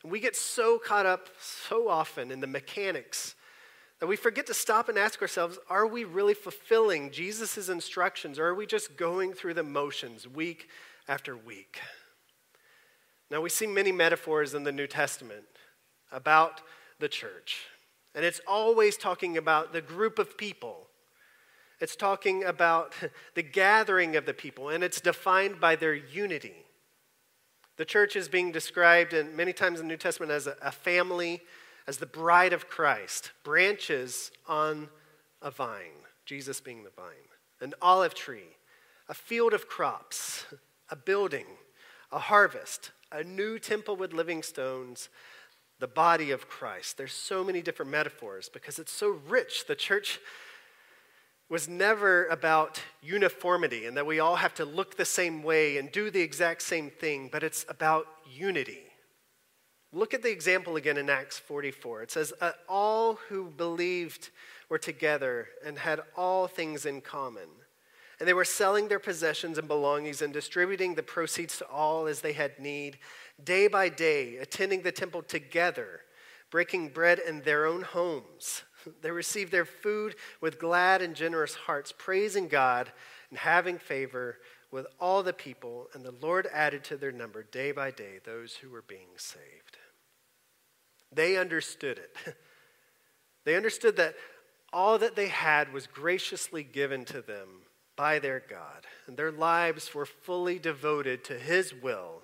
We 0.08 0.20
get 0.20 0.36
so 0.36 0.78
caught 0.78 1.06
up 1.06 1.28
so 1.40 1.88
often 1.88 2.30
in 2.30 2.40
the 2.40 2.46
mechanics 2.46 3.34
that 4.00 4.06
we 4.06 4.16
forget 4.16 4.46
to 4.46 4.54
stop 4.54 4.88
and 4.88 4.98
ask 4.98 5.22
ourselves 5.22 5.58
are 5.70 5.86
we 5.86 6.04
really 6.04 6.34
fulfilling 6.34 7.10
Jesus' 7.10 7.68
instructions, 7.68 8.38
or 8.38 8.46
are 8.46 8.54
we 8.54 8.66
just 8.66 8.96
going 8.96 9.32
through 9.32 9.54
the 9.54 9.62
motions 9.62 10.28
week 10.28 10.68
after 11.08 11.36
week? 11.36 11.80
Now, 13.30 13.40
we 13.40 13.48
see 13.48 13.66
many 13.66 13.90
metaphors 13.90 14.54
in 14.54 14.62
the 14.62 14.72
New 14.72 14.86
Testament 14.86 15.46
about 16.12 16.62
the 17.00 17.08
church, 17.08 17.64
and 18.14 18.25
it's 18.25 18.40
always 18.46 18.96
talking 18.96 19.36
about 19.36 19.72
the 19.72 19.80
group 19.80 20.18
of 20.18 20.38
people. 20.38 20.86
It's 21.80 21.96
talking 21.96 22.44
about 22.44 22.94
the 23.34 23.42
gathering 23.42 24.14
of 24.14 24.26
the 24.26 24.34
people, 24.34 24.68
and 24.68 24.84
it's 24.84 25.00
defined 25.00 25.60
by 25.60 25.75
their 25.75 25.94
unity. 25.94 26.65
The 27.76 27.85
church 27.85 28.16
is 28.16 28.28
being 28.28 28.52
described 28.52 29.12
in, 29.12 29.37
many 29.37 29.52
times 29.52 29.80
in 29.80 29.87
the 29.87 29.92
New 29.92 29.99
Testament 29.99 30.33
as 30.33 30.47
a, 30.47 30.56
a 30.62 30.73
family 30.73 31.42
as 31.87 31.99
the 31.99 32.06
bride 32.06 32.52
of 32.52 32.68
Christ, 32.68 33.33
branches 33.45 34.30
on 34.49 34.88
a 35.42 35.50
vine, 35.50 36.02
Jesus 36.25 36.61
being 36.61 36.85
the 36.85 36.90
vine, 36.90 37.30
an 37.61 37.75
olive 37.80 38.14
tree, 38.14 38.56
a 39.09 39.14
field 39.14 39.52
of 39.52 39.68
crops, 39.68 40.47
a 40.90 40.97
building, 40.97 41.47
a 42.11 42.18
harvest, 42.18 42.92
a 43.12 43.23
new 43.23 43.59
temple 43.59 43.97
with 43.97 44.12
living 44.12 44.42
stones, 44.42 45.09
the 45.78 45.87
body 45.87 46.30
of 46.30 46.49
Christ. 46.49 46.97
There's 46.97 47.12
so 47.12 47.45
many 47.45 47.62
different 47.62 47.90
metaphors 47.90 48.49
because 48.49 48.78
it's 48.78 48.92
so 48.92 49.21
rich. 49.28 49.66
The 49.66 49.75
church 49.75 50.18
was 51.48 51.68
never 51.68 52.26
about 52.26 52.82
uniformity 53.02 53.86
and 53.86 53.96
that 53.96 54.06
we 54.06 54.18
all 54.18 54.36
have 54.36 54.54
to 54.54 54.64
look 54.64 54.96
the 54.96 55.04
same 55.04 55.42
way 55.42 55.78
and 55.78 55.92
do 55.92 56.10
the 56.10 56.20
exact 56.20 56.62
same 56.62 56.90
thing, 56.90 57.28
but 57.30 57.44
it's 57.44 57.64
about 57.68 58.06
unity. 58.28 58.82
Look 59.92 60.12
at 60.12 60.22
the 60.22 60.30
example 60.30 60.76
again 60.76 60.96
in 60.96 61.08
Acts 61.08 61.38
44. 61.38 62.02
It 62.02 62.10
says, 62.10 62.32
uh, 62.40 62.52
All 62.68 63.14
who 63.28 63.50
believed 63.50 64.30
were 64.68 64.78
together 64.78 65.48
and 65.64 65.78
had 65.78 66.00
all 66.16 66.48
things 66.48 66.84
in 66.84 67.00
common. 67.00 67.48
And 68.18 68.28
they 68.28 68.34
were 68.34 68.44
selling 68.44 68.88
their 68.88 68.98
possessions 68.98 69.58
and 69.58 69.68
belongings 69.68 70.22
and 70.22 70.32
distributing 70.32 70.94
the 70.94 71.02
proceeds 71.02 71.58
to 71.58 71.68
all 71.68 72.06
as 72.06 72.20
they 72.20 72.32
had 72.32 72.58
need, 72.58 72.98
day 73.42 73.68
by 73.68 73.88
day, 73.88 74.36
attending 74.38 74.82
the 74.82 74.92
temple 74.92 75.22
together, 75.22 76.00
breaking 76.50 76.88
bread 76.88 77.18
in 77.18 77.42
their 77.42 77.66
own 77.66 77.82
homes. 77.82 78.62
They 79.02 79.11
received 79.11 79.52
their 79.52 79.64
food 79.64 80.16
with 80.40 80.59
glad 80.59 81.02
and 81.02 81.14
generous 81.14 81.55
hearts, 81.55 81.93
praising 81.97 82.49
God 82.49 82.90
and 83.31 83.38
having 83.38 83.78
favor 83.78 84.38
with 84.71 84.87
all 85.00 85.23
the 85.23 85.33
people. 85.33 85.88
And 85.95 86.05
the 86.05 86.14
Lord 86.21 86.49
added 86.52 86.85
to 86.85 86.97
their 86.97 87.12
number 87.12 87.43
day 87.43 87.73
by 87.73 87.90
day 87.90 88.21
those 88.25 88.55
who 88.55 88.71
were 88.71 88.85
being 88.87 89.09
saved. 89.16 89.78
They 91.12 91.37
understood 91.37 91.99
it. 91.99 92.16
they 93.45 93.57
understood 93.57 93.97
that 93.97 94.14
all 94.73 94.99
that 94.99 95.16
they 95.16 95.28
had 95.28 95.73
was 95.73 95.87
graciously 95.87 96.62
given 96.62 97.05
to 97.07 97.23
them 97.23 97.62
by 97.97 98.19
their 98.19 98.43
God, 98.49 98.87
and 99.07 99.16
their 99.16 99.33
lives 99.33 99.95
were 99.95 100.05
fully 100.05 100.59
devoted 100.59 101.25
to 101.25 101.38
His 101.38 101.73
will. 101.73 102.23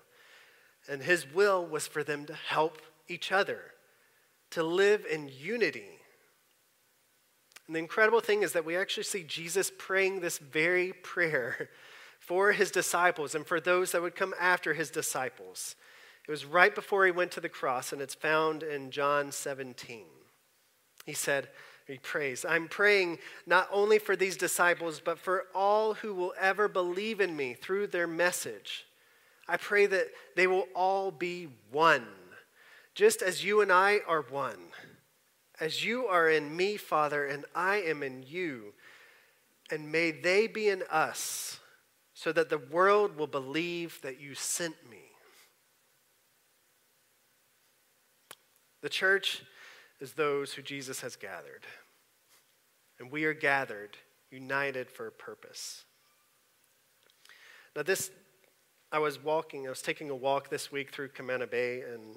And 0.88 1.02
His 1.02 1.33
will 1.33 1.64
was 1.64 1.87
for 1.87 2.04
them 2.04 2.26
to 2.26 2.35
help 2.35 2.83
each 3.09 3.33
other, 3.33 3.73
to 4.50 4.62
live 4.62 5.07
in 5.11 5.31
unity. 5.35 6.01
And 7.72 7.76
the 7.76 7.80
incredible 7.80 8.20
thing 8.20 8.42
is 8.42 8.52
that 8.52 8.66
we 8.66 8.76
actually 8.76 9.04
see 9.04 9.22
Jesus 9.22 9.72
praying 9.78 10.20
this 10.20 10.36
very 10.36 10.92
prayer 10.92 11.70
for 12.20 12.52
His 12.52 12.70
disciples 12.70 13.34
and 13.34 13.46
for 13.46 13.60
those 13.60 13.92
that 13.92 14.02
would 14.02 14.14
come 14.14 14.34
after 14.38 14.74
His 14.74 14.90
disciples. 14.90 15.74
It 16.28 16.30
was 16.30 16.44
right 16.44 16.74
before 16.74 17.06
he 17.06 17.10
went 17.10 17.30
to 17.30 17.40
the 17.40 17.48
cross, 17.48 17.90
and 17.90 18.02
it's 18.02 18.14
found 18.14 18.62
in 18.62 18.90
John 18.90 19.32
17. 19.32 20.04
He 21.06 21.14
said, 21.14 21.48
he 21.86 21.96
prays, 21.96 22.44
I'm 22.46 22.68
praying 22.68 23.20
not 23.46 23.70
only 23.72 23.98
for 23.98 24.16
these 24.16 24.36
disciples, 24.36 25.00
but 25.02 25.18
for 25.18 25.46
all 25.54 25.94
who 25.94 26.12
will 26.12 26.34
ever 26.38 26.68
believe 26.68 27.22
in 27.22 27.34
me 27.34 27.54
through 27.54 27.86
their 27.86 28.06
message. 28.06 28.84
I 29.48 29.56
pray 29.56 29.86
that 29.86 30.08
they 30.36 30.46
will 30.46 30.68
all 30.74 31.10
be 31.10 31.48
one, 31.70 32.06
just 32.94 33.22
as 33.22 33.42
you 33.42 33.62
and 33.62 33.72
I 33.72 34.00
are 34.06 34.26
one. 34.28 34.58
As 35.62 35.85
you 35.85 36.07
are 36.07 36.28
in 36.28 36.57
me, 36.57 36.76
Father, 36.76 37.25
and 37.25 37.45
I 37.54 37.76
am 37.76 38.02
in 38.02 38.25
you. 38.26 38.75
And 39.71 39.92
may 39.92 40.11
they 40.11 40.49
be 40.49 40.69
in 40.69 40.83
us, 40.90 41.61
so 42.14 42.33
that 42.33 42.50
the 42.50 42.59
world 42.59 43.16
will 43.16 43.28
believe 43.28 44.00
that 44.02 44.21
you 44.21 44.35
sent 44.35 44.75
me. 44.90 45.04
The 48.81 48.88
church 48.88 49.45
is 50.00 50.14
those 50.14 50.52
who 50.52 50.62
Jesus 50.62 51.00
has 51.02 51.14
gathered. 51.14 51.64
And 52.99 53.12
we 53.12 53.25
are 53.25 53.33
gathered, 53.33 53.97
united 54.33 54.90
for 54.90 55.07
a 55.07 55.12
purpose. 55.12 55.85
Now, 57.76 57.85
this, 57.85 58.11
I 58.90 58.99
was 58.99 59.23
walking, 59.23 59.69
I 59.69 59.71
was 59.71 59.81
taking 59.81 60.11
a 60.11 60.16
walk 60.16 60.49
this 60.49 60.73
week 60.73 60.90
through 60.90 61.11
Camana 61.11 61.49
Bay, 61.49 61.83
and 61.83 62.16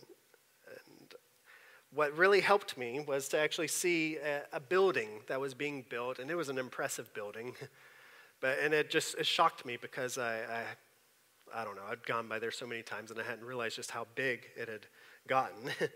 what 1.95 2.15
really 2.17 2.41
helped 2.41 2.77
me 2.77 2.99
was 2.99 3.29
to 3.29 3.39
actually 3.39 3.69
see 3.69 4.17
a, 4.17 4.41
a 4.53 4.59
building 4.59 5.21
that 5.27 5.39
was 5.39 5.53
being 5.53 5.85
built, 5.89 6.19
and 6.19 6.29
it 6.29 6.35
was 6.35 6.49
an 6.49 6.57
impressive 6.57 7.13
building. 7.13 7.55
But, 8.41 8.59
and 8.61 8.73
it 8.73 8.89
just 8.89 9.15
it 9.17 9.25
shocked 9.25 9.65
me 9.65 9.77
because 9.81 10.17
I, 10.17 10.39
I, 10.39 11.61
I 11.61 11.63
don't 11.63 11.77
know, 11.77 11.83
I'd 11.89 12.05
gone 12.05 12.27
by 12.27 12.37
there 12.37 12.51
so 12.51 12.67
many 12.67 12.81
times 12.81 13.09
and 13.09 13.19
I 13.19 13.23
hadn't 13.23 13.45
realized 13.45 13.77
just 13.77 13.91
how 13.91 14.07
big 14.13 14.47
it 14.57 14.67
had 14.67 14.87
gotten. 15.25 15.71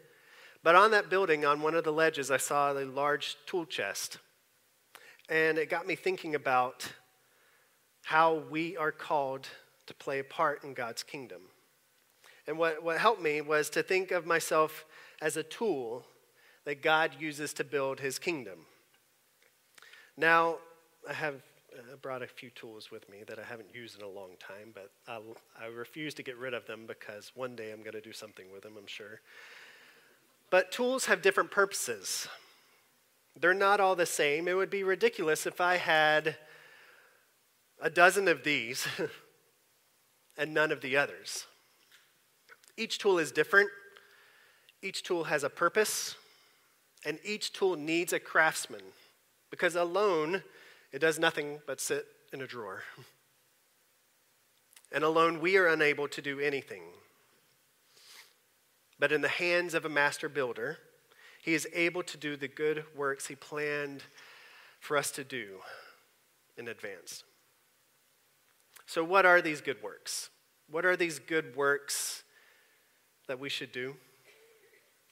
But 0.63 0.75
on 0.75 0.91
that 0.91 1.09
building, 1.09 1.45
on 1.45 1.61
one 1.61 1.73
of 1.73 1.83
the 1.83 1.91
ledges, 1.91 2.31
I 2.31 2.37
saw 2.37 2.73
a 2.73 2.83
large 2.83 3.37
tool 3.45 3.65
chest. 3.65 4.17
And 5.29 5.57
it 5.57 5.69
got 5.69 5.87
me 5.87 5.95
thinking 5.95 6.35
about 6.35 6.91
how 8.03 8.43
we 8.49 8.75
are 8.75 8.91
called 8.91 9.47
to 9.85 9.93
play 9.93 10.19
a 10.19 10.23
part 10.23 10.63
in 10.63 10.73
God's 10.73 11.03
kingdom. 11.03 11.41
And 12.45 12.57
what, 12.57 12.83
what 12.83 12.97
helped 12.97 13.21
me 13.21 13.41
was 13.41 13.69
to 13.71 13.83
think 13.83 14.11
of 14.11 14.25
myself 14.25 14.85
as 15.21 15.37
a 15.37 15.43
tool 15.43 16.05
that 16.65 16.81
God 16.81 17.11
uses 17.19 17.53
to 17.53 17.63
build 17.63 17.99
his 17.99 18.19
kingdom. 18.19 18.59
Now, 20.17 20.57
I 21.07 21.13
have 21.13 21.35
uh, 21.77 21.95
brought 22.01 22.21
a 22.21 22.27
few 22.27 22.49
tools 22.49 22.91
with 22.91 23.09
me 23.09 23.23
that 23.27 23.39
I 23.39 23.43
haven't 23.43 23.73
used 23.73 23.97
in 23.97 24.03
a 24.03 24.09
long 24.09 24.31
time, 24.39 24.71
but 24.73 24.91
I'll, 25.07 25.37
I 25.59 25.67
refuse 25.67 26.13
to 26.15 26.23
get 26.23 26.37
rid 26.37 26.53
of 26.53 26.65
them 26.65 26.85
because 26.87 27.31
one 27.35 27.55
day 27.55 27.71
I'm 27.71 27.81
going 27.81 27.93
to 27.93 28.01
do 28.01 28.13
something 28.13 28.51
with 28.51 28.63
them, 28.63 28.73
I'm 28.77 28.87
sure. 28.87 29.21
But 30.49 30.71
tools 30.71 31.05
have 31.05 31.21
different 31.21 31.51
purposes. 31.51 32.27
They're 33.39 33.53
not 33.53 33.79
all 33.79 33.95
the 33.95 34.05
same. 34.05 34.47
It 34.47 34.55
would 34.55 34.69
be 34.69 34.83
ridiculous 34.83 35.45
if 35.45 35.61
I 35.61 35.77
had 35.77 36.35
a 37.81 37.89
dozen 37.89 38.27
of 38.27 38.43
these 38.43 38.87
and 40.37 40.53
none 40.53 40.71
of 40.71 40.81
the 40.81 40.97
others. 40.97 41.45
Each 42.77 42.97
tool 42.97 43.19
is 43.19 43.31
different, 43.31 43.69
each 44.81 45.03
tool 45.03 45.25
has 45.25 45.43
a 45.43 45.49
purpose, 45.49 46.15
and 47.05 47.19
each 47.23 47.53
tool 47.53 47.75
needs 47.75 48.13
a 48.13 48.19
craftsman 48.19 48.81
because 49.49 49.75
alone 49.75 50.43
it 50.91 50.99
does 50.99 51.19
nothing 51.19 51.59
but 51.65 51.79
sit 51.79 52.05
in 52.33 52.41
a 52.41 52.47
drawer. 52.47 52.83
And 54.91 55.03
alone 55.03 55.39
we 55.39 55.55
are 55.55 55.67
unable 55.67 56.07
to 56.07 56.19
do 56.19 56.39
anything 56.39 56.81
but 58.99 59.13
in 59.13 59.21
the 59.21 59.29
hands 59.29 59.73
of 59.73 59.85
a 59.85 59.89
master 59.89 60.27
builder, 60.27 60.77
he 61.41 61.53
is 61.53 61.67
able 61.73 62.03
to 62.03 62.17
do 62.17 62.35
the 62.35 62.49
good 62.49 62.83
works 62.95 63.27
he 63.27 63.35
planned 63.35 64.03
for 64.81 64.97
us 64.97 65.09
to 65.11 65.23
do 65.23 65.59
in 66.57 66.67
advance. 66.67 67.23
So, 68.85 69.03
what 69.03 69.25
are 69.25 69.41
these 69.41 69.61
good 69.61 69.81
works? 69.81 70.29
What 70.69 70.85
are 70.85 70.97
these 70.97 71.17
good 71.17 71.55
works 71.55 72.23
that 73.27 73.39
we 73.39 73.47
should 73.47 73.71
do? 73.71 73.95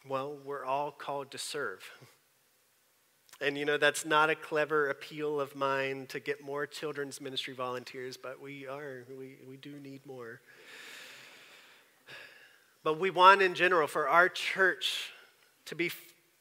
Well, 0.10 0.38
we're 0.46 0.64
all 0.64 0.92
called 0.92 1.32
to 1.32 1.38
serve. 1.38 1.84
And 3.42 3.58
you 3.58 3.66
know, 3.66 3.78
that's 3.78 4.06
not 4.06 4.30
a 4.30 4.36
clever 4.36 4.90
appeal 4.90 5.42
of 5.42 5.56
mine 5.56 6.06
to 6.10 6.20
get 6.20 6.44
more 6.44 6.66
children's 6.66 7.20
ministry 7.20 7.54
volunteers, 7.54 8.16
but 8.16 8.42
we 8.42 8.66
are, 8.66 9.04
we, 9.10 9.36
we 9.48 9.58
do 9.58 9.80
need 9.80 10.06
more. 10.06 10.40
But 12.84 13.00
we 13.00 13.10
want, 13.10 13.42
in 13.42 13.54
general, 13.54 13.88
for 13.88 14.08
our 14.08 14.30
church 14.30 15.12
to 15.66 15.76
be, 15.76 15.92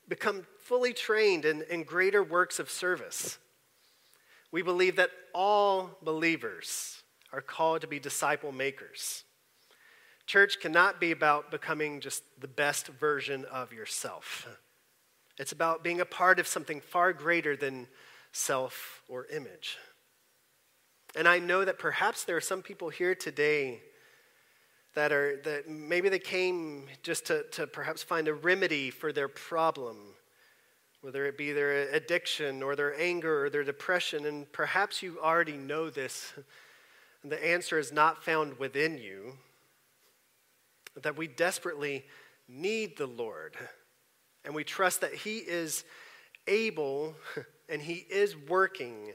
become 0.09 0.47
fully 0.61 0.93
trained 0.93 1.45
in, 1.45 1.63
in 1.69 1.83
greater 1.83 2.23
works 2.23 2.61
of 2.61 2.71
service. 2.71 3.39
We 4.53 4.63
believe 4.63 4.97
that 4.97 5.11
all 5.35 5.91
believers 6.03 7.03
are 7.33 7.43
called 7.43 7.81
to 7.81 7.89
be 7.89 7.99
disciple 7.99 8.53
makers. 8.53 9.25
Church 10.27 10.59
cannot 10.61 11.01
be 11.01 11.13
about 11.13 11.51
becoming 11.51 12.01
just 12.01 12.25
the 12.41 12.49
best 12.49 12.89
version 12.89 13.45
of 13.47 13.73
yourself. 13.73 14.49
It's 15.39 15.53
about 15.53 15.85
being 15.85 16.01
a 16.01 16.07
part 16.07 16.41
of 16.41 16.47
something 16.47 16.81
far 16.81 17.13
greater 17.13 17.57
than 17.57 17.87
self 18.33 19.03
or 19.09 19.27
image. 19.27 19.79
And 21.15 21.29
I 21.29 21.39
know 21.39 21.65
that 21.65 21.79
perhaps 21.79 22.25
there 22.25 22.37
are 22.37 22.41
some 22.41 22.61
people 22.61 22.89
here 22.89 23.15
today 23.15 23.81
that 24.95 25.13
are 25.13 25.37
that 25.45 25.69
maybe 25.69 26.09
they 26.09 26.19
came 26.19 26.87
just 27.03 27.27
to, 27.27 27.45
to 27.53 27.67
perhaps 27.67 28.03
find 28.03 28.29
a 28.29 28.35
remedy 28.35 28.91
for 28.91 29.13
their 29.13 29.29
problem, 29.29 29.97
whether 31.03 31.27
it 31.27 31.39
be 31.39 31.53
their 31.53 31.89
addiction 31.91 32.63
or 32.63 32.75
their 32.75 32.99
anger 32.99 33.45
or 33.45 33.51
their 33.51 33.63
depression, 33.65 34.27
and 34.27 34.51
perhaps 34.53 35.03
you 35.03 35.19
already 35.23 35.57
know 35.57 35.89
this. 35.89 36.33
The 37.23 37.45
answer 37.45 37.79
is 37.79 37.93
not 37.93 38.25
found 38.25 38.59
within 38.59 38.99
you. 38.99 39.35
That 41.03 41.17
we 41.17 41.27
desperately 41.27 42.05
need 42.49 42.97
the 42.97 43.07
Lord. 43.07 43.55
And 44.45 44.55
we 44.55 44.65
trust 44.65 45.01
that 45.03 45.15
He 45.15 45.39
is 45.39 45.85
able 46.47 47.15
and 47.69 47.83
He 47.83 48.07
is 48.11 48.37
working 48.37 49.13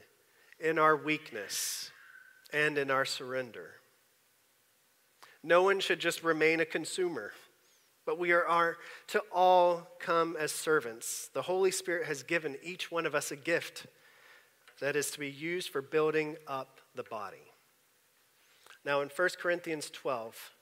in 0.60 0.78
our 0.78 0.96
weakness 0.96 1.90
and 2.52 2.78
in 2.78 2.90
our 2.90 3.04
surrender. 3.04 3.70
No 5.42 5.62
one 5.62 5.80
should 5.80 5.98
just 5.98 6.22
remain 6.22 6.60
a 6.60 6.64
consumer, 6.64 7.32
but 8.06 8.18
we 8.18 8.30
are, 8.30 8.46
are 8.46 8.76
to 9.08 9.20
all 9.32 9.88
come 9.98 10.36
as 10.38 10.52
servants. 10.52 11.30
The 11.34 11.42
Holy 11.42 11.72
Spirit 11.72 12.06
has 12.06 12.22
given 12.22 12.56
each 12.62 12.92
one 12.92 13.06
of 13.06 13.14
us 13.14 13.32
a 13.32 13.36
gift 13.36 13.86
that 14.80 14.94
is 14.94 15.10
to 15.10 15.18
be 15.18 15.30
used 15.30 15.70
for 15.70 15.82
building 15.82 16.36
up 16.46 16.80
the 16.94 17.02
body. 17.02 17.52
Now, 18.84 19.00
in 19.00 19.08
1 19.08 19.28
Corinthians 19.40 19.90
12, 19.90 20.52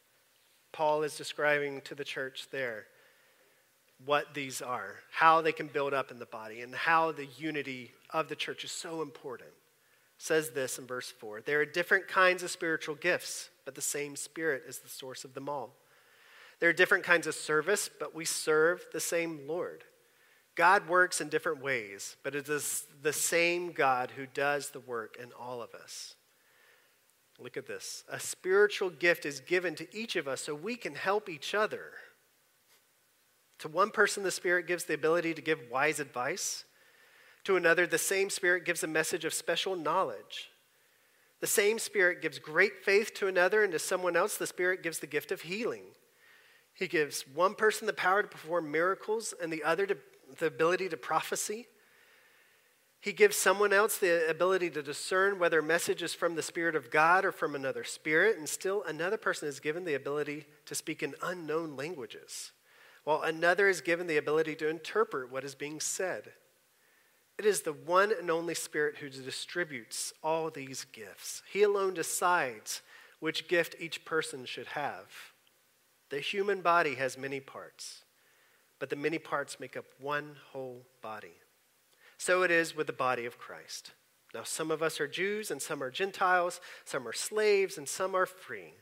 Paul 0.73 1.03
is 1.03 1.17
describing 1.17 1.81
to 1.83 1.95
the 1.95 2.05
church 2.05 2.49
there 2.51 2.87
what 4.05 4.35
these 4.35 4.63
are, 4.63 4.97
how 5.11 5.41
they 5.43 5.53
can 5.53 5.67
build 5.67 5.93
up 5.93 6.11
in 6.11 6.19
the 6.19 6.27
body, 6.27 6.61
and 6.63 6.75
how 6.75 7.13
the 7.13 7.27
unity 7.37 7.93
of 8.11 8.29
the 8.29 8.37
church 8.37 8.65
is 8.65 8.73
so 8.73 9.03
important. 9.03 9.51
says 10.19 10.51
this 10.51 10.79
in 10.79 10.87
verse 10.87 11.11
4 11.11 11.43
There 11.43 11.61
are 11.61 11.67
different 11.67 12.09
kinds 12.09 12.43
of 12.43 12.51
spiritual 12.51 12.95
gifts, 12.95 13.51
but 13.65 13.75
the 13.75 13.81
same 13.81 14.17
Spirit 14.17 14.65
is 14.67 14.79
the 14.79 14.89
source 14.89 15.25
of 15.25 15.35
them 15.35 15.49
all. 15.49 15.75
There 16.61 16.69
are 16.69 16.75
different 16.75 17.05
kinds 17.05 17.27
of 17.27 17.35
service, 17.35 17.89
but 17.99 18.15
we 18.15 18.25
serve 18.25 18.85
the 18.93 19.01
same 19.01 19.41
Lord. 19.47 19.85
God 20.57 20.89
works 20.89 21.21
in 21.21 21.29
different 21.29 21.63
ways, 21.63 22.17
but 22.23 22.35
it 22.35 22.49
is 22.49 22.87
the 23.03 23.13
same 23.13 23.73
God 23.73 24.13
who 24.15 24.27
does 24.27 24.71
the 24.71 24.81
work 24.81 25.17
in 25.21 25.33
all 25.33 25.63
of 25.63 25.75
us. 25.75 26.17
Look 27.43 27.57
at 27.57 27.67
this. 27.67 28.05
A 28.09 28.21
spiritual 28.21 28.91
gift 28.91 29.25
is 29.25 29.41
given 29.41 29.75
to 29.77 29.97
each 29.97 30.15
of 30.17 30.29
us 30.29 30.43
so 30.43 30.55
we 30.55 30.77
can 30.77 30.95
help 30.95 31.29
each 31.29 31.55
other. 31.55 31.93
To 33.61 33.69
one 33.69 33.91
person, 33.91 34.23
the 34.23 34.31
Spirit 34.31 34.67
gives 34.67 34.85
the 34.85 34.95
ability 34.95 35.35
to 35.35 35.43
give 35.43 35.59
wise 35.71 36.01
advice. 36.01 36.65
To 37.45 37.57
another, 37.57 37.87
the 37.87 37.99
same 37.99 38.29
Spirit 38.29 38.65
gives 38.65 38.83
a 38.83 38.87
message 38.87 39.25
of 39.25 39.33
special 39.33 39.75
knowledge. 39.75 40.51
The 41.41 41.47
same 41.47 41.79
Spirit 41.79 42.21
gives 42.21 42.39
great 42.39 42.85
faith 42.85 43.15
to 43.15 43.27
another, 43.27 43.63
and 43.63 43.73
to 43.73 43.79
someone 43.79 44.17
else, 44.17 44.37
the 44.37 44.47
Spirit 44.47 44.83
gives 44.83 44.99
the 44.99 45.07
gift 45.07 45.33
of 45.33 45.43
healing. 45.43 45.85
He 46.75 46.87
gives 46.87 47.27
one 47.27 47.55
person 47.55 47.87
the 47.87 47.93
power 47.95 48.23
to 48.23 48.29
perform 48.29 48.71
miracles, 48.71 49.33
and 49.43 49.51
the 49.51 49.65
other 49.65 49.87
to, 49.87 49.97
the 50.39 50.47
ability 50.47 50.91
to 50.91 50.97
prophecy. 50.99 51.67
He 53.03 53.13
gives 53.15 53.37
someone 53.37 53.73
else 53.73 53.97
the 53.97 54.29
ability 54.29 54.69
to 54.71 54.83
discern 54.83 55.39
whether 55.39 55.61
a 55.61 55.63
message 55.63 56.03
is 56.03 56.13
from 56.13 56.35
the 56.35 56.43
Spirit 56.43 56.77
of 56.77 56.91
God 56.91 57.25
or 57.25 57.33
from 57.33 57.55
another 57.55 57.83
spirit, 57.83 58.37
and 58.37 58.47
still 58.47 58.83
another 58.83 59.17
person 59.17 59.49
is 59.49 59.59
given 59.59 59.85
the 59.85 59.95
ability 59.95 60.45
to 60.67 60.75
speak 60.75 61.03
in 61.03 61.15
unknown 61.23 61.77
languages, 61.77 62.53
while 63.05 63.23
another 63.23 63.69
is 63.69 63.81
given 63.81 64.07
the 64.07 64.19
ability 64.19 64.55
to 64.57 64.69
interpret 64.69 65.33
what 65.33 65.45
is 65.45 65.55
being 65.55 65.81
said. 65.81 66.33
It 67.39 67.47
is 67.47 67.63
the 67.63 67.73
one 67.73 68.13
and 68.13 68.31
only 68.31 68.55
Spirit 68.55 68.99
who 68.99 69.09
distributes 69.09 70.13
all 70.23 70.51
these 70.51 70.85
gifts. 70.85 71.43
He 71.51 71.63
alone 71.63 71.95
decides 71.95 72.83
which 73.19 73.49
gift 73.49 73.77
each 73.81 74.05
person 74.05 74.45
should 74.45 74.67
have. 74.67 75.07
The 76.11 76.21
human 76.21 76.61
body 76.61 76.97
has 76.97 77.17
many 77.17 77.41
parts, 77.41 78.05
but 78.79 78.91
the 78.91 78.97
many 78.97 79.19
parts 79.19 79.59
make 79.59 79.75
up 79.75 79.87
one 79.99 80.37
whole 80.53 80.85
body. 81.01 81.40
So 82.21 82.43
it 82.43 82.51
is 82.51 82.77
with 82.77 82.87
the 82.87 82.93
body 82.93 83.25
of 83.25 83.39
Christ. 83.39 83.93
Now, 84.35 84.43
some 84.43 84.71
of 84.71 84.83
us 84.83 85.01
are 85.01 85.09
Jews 85.09 85.51
and 85.51 85.61
some 85.61 85.83
are 85.83 85.91
Gentiles, 85.91 86.61
some 86.85 87.09
are 87.09 87.15
slaves 87.15 87.79
and 87.79 87.89
some 87.89 88.15
are 88.15 88.27
free. 88.27 88.75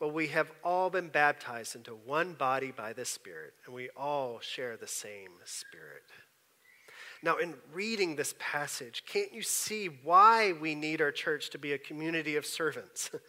But 0.00 0.14
we 0.14 0.28
have 0.28 0.50
all 0.64 0.88
been 0.88 1.08
baptized 1.08 1.76
into 1.76 1.90
one 1.90 2.32
body 2.32 2.72
by 2.74 2.94
the 2.94 3.04
Spirit, 3.04 3.52
and 3.66 3.74
we 3.74 3.90
all 3.94 4.40
share 4.40 4.78
the 4.78 4.86
same 4.86 5.32
Spirit. 5.44 6.04
Now, 7.22 7.36
in 7.36 7.56
reading 7.74 8.16
this 8.16 8.34
passage, 8.38 9.04
can't 9.06 9.34
you 9.34 9.42
see 9.42 9.88
why 10.02 10.52
we 10.52 10.74
need 10.74 11.02
our 11.02 11.12
church 11.12 11.50
to 11.50 11.58
be 11.58 11.74
a 11.74 11.78
community 11.78 12.36
of 12.36 12.46
servants? 12.46 13.10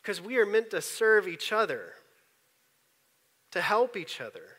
Because 0.00 0.22
we 0.22 0.38
are 0.38 0.46
meant 0.46 0.70
to 0.70 0.80
serve 0.80 1.28
each 1.28 1.52
other, 1.52 1.92
to 3.50 3.60
help 3.60 3.98
each 3.98 4.18
other, 4.18 4.56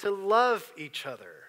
to 0.00 0.10
love 0.10 0.72
each 0.76 1.06
other 1.06 1.45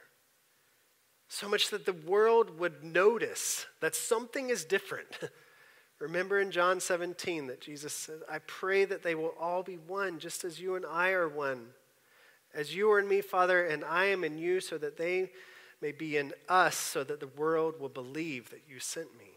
so 1.27 1.49
much 1.49 1.69
that 1.69 1.85
the 1.85 1.93
world 1.93 2.57
would 2.59 2.83
notice 2.83 3.65
that 3.81 3.95
something 3.95 4.49
is 4.49 4.63
different. 4.63 5.19
Remember 5.99 6.39
in 6.39 6.51
John 6.51 6.79
17 6.79 7.47
that 7.47 7.61
Jesus 7.61 7.93
said, 7.93 8.19
I 8.29 8.39
pray 8.39 8.85
that 8.85 9.03
they 9.03 9.15
will 9.15 9.33
all 9.39 9.63
be 9.63 9.75
one, 9.75 10.19
just 10.19 10.43
as 10.43 10.59
you 10.59 10.75
and 10.75 10.85
I 10.85 11.09
are 11.09 11.27
one. 11.27 11.67
As 12.53 12.75
you 12.75 12.91
are 12.91 12.99
in 12.99 13.07
me, 13.07 13.21
Father, 13.21 13.65
and 13.65 13.83
I 13.83 14.05
am 14.05 14.23
in 14.23 14.37
you, 14.37 14.59
so 14.59 14.77
that 14.77 14.97
they 14.97 15.31
may 15.81 15.91
be 15.91 16.17
in 16.17 16.33
us, 16.47 16.75
so 16.75 17.03
that 17.03 17.19
the 17.19 17.27
world 17.27 17.79
will 17.79 17.89
believe 17.89 18.49
that 18.51 18.63
you 18.69 18.79
sent 18.79 19.17
me. 19.17 19.31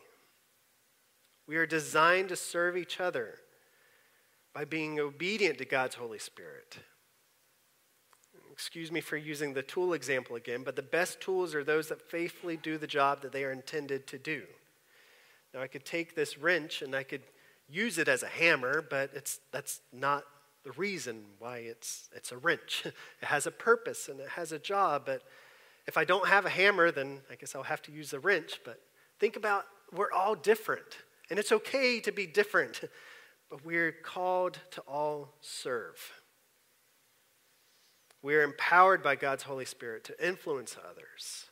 We 1.46 1.56
are 1.56 1.66
designed 1.66 2.28
to 2.28 2.36
serve 2.36 2.76
each 2.76 3.00
other 3.00 3.38
by 4.54 4.64
being 4.64 5.00
obedient 5.00 5.58
to 5.58 5.64
God's 5.64 5.96
Holy 5.96 6.18
Spirit 6.18 6.78
excuse 8.60 8.92
me 8.92 9.00
for 9.00 9.16
using 9.16 9.54
the 9.54 9.62
tool 9.62 9.94
example 9.94 10.36
again, 10.36 10.62
but 10.62 10.76
the 10.76 10.82
best 10.82 11.18
tools 11.18 11.54
are 11.54 11.64
those 11.64 11.88
that 11.88 12.10
faithfully 12.10 12.58
do 12.58 12.76
the 12.76 12.86
job 12.86 13.22
that 13.22 13.32
they 13.32 13.42
are 13.42 13.52
intended 13.52 14.06
to 14.06 14.18
do. 14.18 14.42
Now, 15.54 15.62
I 15.62 15.66
could 15.66 15.86
take 15.86 16.14
this 16.14 16.36
wrench 16.36 16.82
and 16.82 16.94
I 16.94 17.02
could 17.02 17.22
use 17.70 17.96
it 17.96 18.06
as 18.06 18.22
a 18.22 18.26
hammer, 18.26 18.82
but 18.82 19.12
it's, 19.14 19.40
that's 19.50 19.80
not 19.94 20.24
the 20.62 20.72
reason 20.72 21.24
why 21.38 21.60
it's, 21.60 22.10
it's 22.14 22.32
a 22.32 22.36
wrench. 22.36 22.82
it 22.84 22.94
has 23.22 23.46
a 23.46 23.50
purpose 23.50 24.10
and 24.10 24.20
it 24.20 24.28
has 24.28 24.52
a 24.52 24.58
job, 24.58 25.04
but 25.06 25.22
if 25.86 25.96
I 25.96 26.04
don't 26.04 26.28
have 26.28 26.44
a 26.44 26.50
hammer, 26.50 26.90
then 26.90 27.20
I 27.30 27.36
guess 27.36 27.54
I'll 27.54 27.62
have 27.62 27.80
to 27.82 27.92
use 27.92 28.12
a 28.12 28.20
wrench. 28.20 28.60
But 28.62 28.78
think 29.18 29.36
about 29.36 29.64
we're 29.90 30.12
all 30.12 30.34
different, 30.34 30.98
and 31.30 31.38
it's 31.38 31.50
okay 31.50 31.98
to 32.00 32.12
be 32.12 32.26
different, 32.26 32.82
but 33.50 33.64
we're 33.64 33.92
called 33.92 34.58
to 34.72 34.82
all 34.82 35.32
serve. 35.40 36.19
We 38.22 38.34
are 38.34 38.42
empowered 38.42 39.02
by 39.02 39.16
God's 39.16 39.44
Holy 39.44 39.64
Spirit 39.64 40.04
to 40.04 40.26
influence 40.26 40.76
others. 40.78 41.46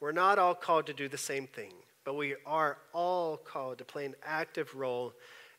We're 0.00 0.12
not 0.12 0.38
all 0.38 0.54
called 0.54 0.86
to 0.86 0.94
do 0.94 1.08
the 1.08 1.18
same 1.18 1.46
thing, 1.46 1.72
but 2.04 2.16
we 2.16 2.36
are 2.46 2.78
all 2.94 3.36
called 3.36 3.78
to 3.78 3.84
play 3.84 4.06
an 4.06 4.14
active 4.24 4.74
role 4.74 5.12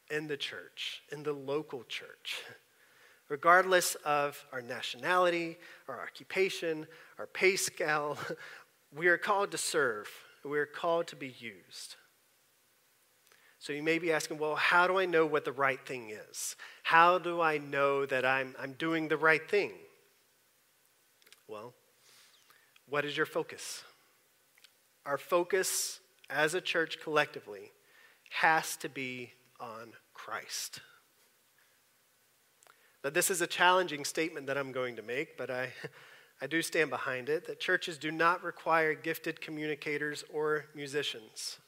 in 0.09 0.27
the 0.27 0.37
church, 0.37 1.03
in 1.11 1.21
the 1.21 1.33
local 1.33 1.83
church. 1.83 2.41
Regardless 3.29 3.95
of 4.05 4.43
our 4.51 4.61
nationality, 4.61 5.57
our 5.87 6.01
occupation, 6.01 6.87
our 7.19 7.27
pay 7.27 7.55
scale, 7.55 8.17
we 8.95 9.07
are 9.07 9.17
called 9.17 9.51
to 9.51 9.57
serve. 9.57 10.09
We 10.43 10.57
are 10.57 10.65
called 10.65 11.07
to 11.07 11.15
be 11.15 11.35
used. 11.37 11.95
So 13.59 13.73
you 13.73 13.83
may 13.83 13.99
be 13.99 14.11
asking, 14.11 14.37
well, 14.37 14.55
how 14.55 14.87
do 14.87 14.97
I 14.97 15.05
know 15.05 15.25
what 15.25 15.43
the 15.43 15.51
right 15.51 15.83
thing 15.85 16.11
is? 16.11 16.55
How 16.83 17.19
do 17.19 17.41
I 17.41 17.57
know 17.57 18.05
that 18.05 18.23
I'm, 18.23 18.55
I'm 18.59 18.73
doing 18.73 19.07
the 19.07 19.17
right 19.17 19.47
thing? 19.47 19.73
Well, 21.47 21.73
what 22.89 23.05
is 23.05 23.15
your 23.15 23.25
focus? 23.25 23.83
Our 25.05 25.17
focus 25.17 25.99
as 26.29 26.53
a 26.53 26.61
church 26.61 26.99
collectively 27.01 27.71
has 28.29 28.75
to 28.77 28.89
be 28.89 29.31
on 29.59 29.93
Christ. 30.13 30.81
Now, 33.03 33.11
this 33.11 33.29
is 33.31 33.41
a 33.41 33.47
challenging 33.47 34.03
statement 34.03 34.47
that 34.47 34.57
I'm 34.57 34.73
going 34.73 34.97
to 34.97 35.01
make, 35.01 35.37
but 35.37 35.49
I, 35.49 35.69
I 36.41 36.47
do 36.47 36.61
stand 36.61 36.89
behind 36.89 37.29
it 37.29 37.47
that 37.47 37.59
churches 37.59 37.97
do 37.97 38.11
not 38.11 38.43
require 38.43 38.93
gifted 38.93 39.39
communicators 39.39 40.25
or 40.33 40.65
musicians. 40.75 41.59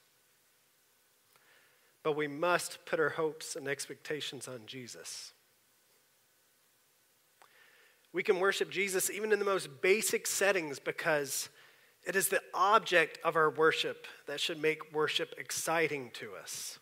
But 2.04 2.16
we 2.18 2.28
must 2.28 2.86
put 2.86 3.00
our 3.00 3.10
hopes 3.10 3.56
and 3.56 3.68
expectations 3.68 4.48
on 4.48 4.62
Jesus. 4.66 5.32
We 8.12 8.24
can 8.24 8.40
worship 8.40 8.70
Jesus 8.70 9.10
even 9.10 9.32
in 9.32 9.40
the 9.40 9.46
most 9.46 9.82
basic 9.82 10.26
settings 10.26 10.80
because 10.80 11.50
it 12.06 12.16
is 12.16 12.30
the 12.30 12.42
object 12.54 13.20
of 13.24 13.36
our 13.36 13.50
worship 13.50 14.08
that 14.26 14.40
should 14.40 14.62
make 14.62 14.94
worship 14.94 15.36
exciting 15.38 16.12
to 16.16 16.32
us. 16.36 16.80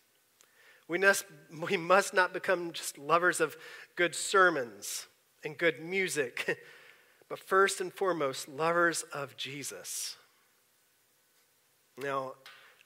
We 0.87 0.97
must, 0.97 1.25
we 1.69 1.75
must 1.75 2.13
not 2.13 2.33
become 2.33 2.71
just 2.71 2.97
lovers 2.97 3.41
of 3.41 3.57
good 3.95 4.15
sermons 4.15 5.07
and 5.43 5.57
good 5.57 5.81
music, 5.81 6.59
but 7.29 7.39
first 7.39 7.81
and 7.81 7.91
foremost, 7.91 8.47
lovers 8.47 9.03
of 9.13 9.35
Jesus. 9.35 10.15
Now, 11.97 12.35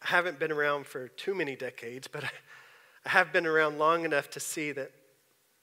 I 0.02 0.08
haven't 0.08 0.40
been 0.40 0.52
around 0.52 0.88
for 0.88 1.10
too 1.10 1.36
many 1.36 1.56
decades, 1.56 2.08
but 2.08 2.24
I 3.06 3.10
have 3.10 3.32
been 3.32 3.46
around 3.46 3.78
long 3.78 4.04
enough 4.04 4.32
to 4.32 4.40
see 4.40 4.72
that 4.72 4.92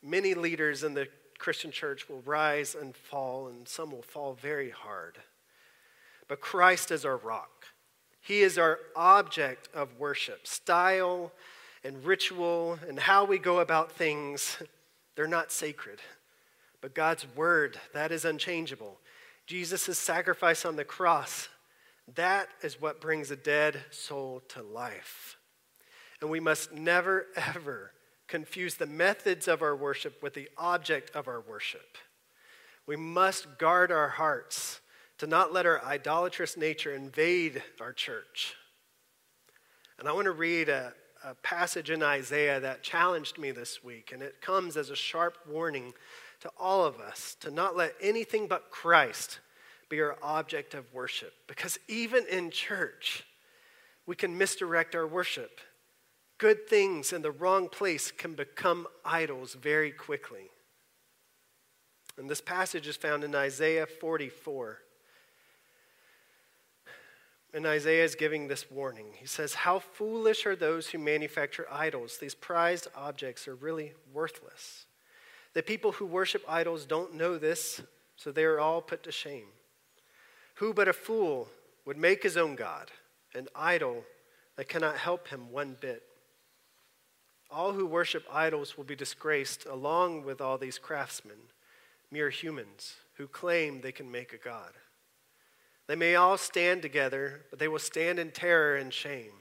many 0.03 0.35
leaders 0.35 0.85
in 0.85 0.95
the 0.95 1.09
Christian 1.39 1.71
church 1.71 2.09
will 2.09 2.21
rise 2.23 2.75
and 2.75 2.95
fall, 2.95 3.47
and 3.47 3.67
some 3.67 3.91
will 3.91 4.03
fall 4.03 4.35
very 4.35 4.71
hard. 4.71 5.19
But 6.27 6.41
Christ 6.41 6.91
is 6.91 7.05
our 7.05 7.17
rock. 7.17 7.67
He 8.21 8.43
is 8.43 8.59
our 8.59 8.79
object 8.95 9.69
of 9.73 9.99
worship. 9.99 10.47
Style 10.47 11.33
and 11.85 12.05
ritual 12.05 12.79
and 12.87 12.99
how 12.99 13.25
we 13.25 13.39
go 13.39 13.61
about 13.61 13.93
things, 13.93 14.59
they're 15.15 15.27
not 15.27 15.53
sacred. 15.53 16.01
But 16.81 16.95
God's 16.95 17.27
word, 17.35 17.79
that 17.95 18.13
is 18.13 18.25
unchangeable. 18.25 18.99
Jesus' 19.47 19.99
sacrifice 19.99 20.65
on 20.65 20.77
the 20.77 20.85
cross, 20.85 21.49
that 22.15 22.49
is 22.63 22.81
what 22.81 23.01
brings 23.01 23.31
a 23.31 23.37
dead 23.37 23.81
soul 23.91 24.43
to 24.49 24.63
life. 24.63 25.39
And 26.21 26.31
we 26.31 26.41
must 26.41 26.73
never, 26.73 27.27
ever 27.37 27.93
confuse 28.29 28.75
the 28.75 28.87
methods 28.87 29.49
of 29.49 29.63
our 29.63 29.75
worship 29.75 30.23
with 30.23 30.35
the 30.35 30.49
object 30.57 31.15
of 31.17 31.27
our 31.27 31.41
worship. 31.41 31.97
We 32.87 32.97
must 32.97 33.59
guard 33.59 33.91
our 33.91 34.09
hearts 34.09 34.81
to 35.19 35.27
not 35.27 35.53
let 35.53 35.67
our 35.67 35.85
idolatrous 35.85 36.57
nature 36.57 36.95
invade 36.95 37.63
our 37.81 37.93
church. 37.93 38.55
And 39.99 40.09
I 40.09 40.13
want 40.13 40.27
to 40.27 40.33
read 40.33 40.69
a, 40.69 40.93
a 41.25 41.35
passage 41.37 41.91
in 41.91 42.03
Isaiah 42.03 42.61
that 42.61 42.83
challenged 42.83 43.37
me 43.37 43.51
this 43.51 43.83
week, 43.83 44.13
and 44.13 44.23
it 44.23 44.41
comes 44.41 44.77
as 44.77 44.91
a 44.91 44.97
sharp 44.97 45.37
warning 45.49 45.93
to 46.41 46.51
all 46.59 46.85
of 46.85 47.01
us 47.01 47.37
to 47.41 47.51
not 47.51 47.77
let 47.77 47.95
anything 48.01 48.47
but 48.47 48.71
Christ 48.71 49.41
be 49.89 50.01
our 50.01 50.17
object 50.23 50.75
of 50.75 50.93
worship. 50.93 51.33
Because 51.49 51.79
even 51.89 52.25
in 52.31 52.51
church, 52.51 53.25
we 54.07 54.15
can 54.15 54.39
misdirect 54.39 54.95
our 54.95 55.07
worship. 55.07 55.61
Good 56.39 56.69
things 56.69 57.13
in 57.13 57.23
the 57.23 57.33
wrong 57.33 57.69
place 57.69 58.13
can 58.13 58.35
become 58.35 58.87
idols 59.05 59.55
very 59.55 59.91
quickly. 59.91 60.51
And 62.17 62.31
this 62.31 62.41
passage 62.41 62.87
is 62.87 62.97
found 62.97 63.25
in 63.25 63.35
Isaiah 63.35 63.87
44. 63.87 64.79
And 67.55 67.67
Isaiah 67.67 68.05
is 68.05 68.15
giving 68.15 68.47
this 68.47 68.71
warning. 68.71 69.07
He 69.17 69.27
says, 69.27 69.55
How 69.55 69.81
foolish 69.81 70.47
are 70.47 70.55
those 70.55 70.89
who 70.89 70.99
manufacture 70.99 71.67
idols? 71.71 72.19
These 72.19 72.35
prized 72.35 72.87
objects 72.95 73.49
are 73.49 73.55
really 73.57 73.95
worthless. 74.13 74.87
The 75.55 75.63
people 75.63 75.93
who 75.93 76.07
worship 76.07 76.45
idols 76.49 76.85
don't 76.85 77.15
know 77.15 77.39
this, 77.39 77.81
so 78.17 78.31
they 78.31 78.45
are 78.45 78.61
all 78.61 78.83
put 78.83 79.03
to 79.05 79.13
shame. 79.13 79.47
Who 80.57 80.73
but 80.75 80.89
a 80.89 80.93
fool 80.93 81.49
would 81.85 81.97
make 81.97 82.23
his 82.23 82.37
own 82.37 82.55
God, 82.55 82.91
an 83.35 83.49
idol 83.57 84.05
that 84.57 84.69
cannot 84.69 84.99
help 84.99 85.29
him 85.29 85.51
one 85.51 85.77
bit? 85.81 86.03
All 87.51 87.73
who 87.73 87.87
worship 87.87 88.25
idols 88.31 88.77
will 88.77 88.85
be 88.85 88.97
disgraced 88.97 89.67
along 89.67 90.25
with 90.25 90.41
all 90.41 90.59
these 90.59 90.79
craftsmen, 90.79 91.39
mere 92.11 92.31
humans 92.31 92.97
who 93.15 93.27
claim 93.27 93.81
they 93.81 93.93
can 93.93 94.11
make 94.11 94.33
a 94.33 94.39
God. 94.39 94.73
They 95.87 95.97
may 95.97 96.15
all 96.15 96.37
stand 96.37 96.83
together, 96.83 97.47
but 97.51 97.59
they 97.59 97.69
will 97.69 97.79
stand 97.79 98.19
in 98.19 98.31
terror 98.31 98.77
and 98.77 98.93
shame. 98.93 99.33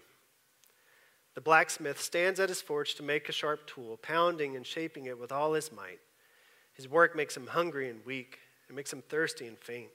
The 1.36 1.42
blacksmith 1.42 2.02
stands 2.02 2.40
at 2.40 2.50
his 2.50 2.62
forge 2.62 2.96
to 2.96 3.04
make 3.04 3.30
a 3.30 3.34
sharp 3.34 3.68
tool, 3.68 3.98
pounding 3.98 4.56
and 4.56 4.66
shaping 4.66 5.06
it 5.06 5.20
with 5.20 5.32
all 5.32 5.54
his 5.54 5.72
might. 5.72 6.00
His 6.74 6.90
work 6.90 7.16
makes 7.16 7.36
him 7.36 7.48
hungry 7.48 7.90
and 7.90 8.04
weak, 8.06 8.40
it 8.70 8.76
makes 8.76 8.92
him 8.92 9.04
thirsty 9.08 9.46
and 9.46 9.58
faint. 9.58 9.90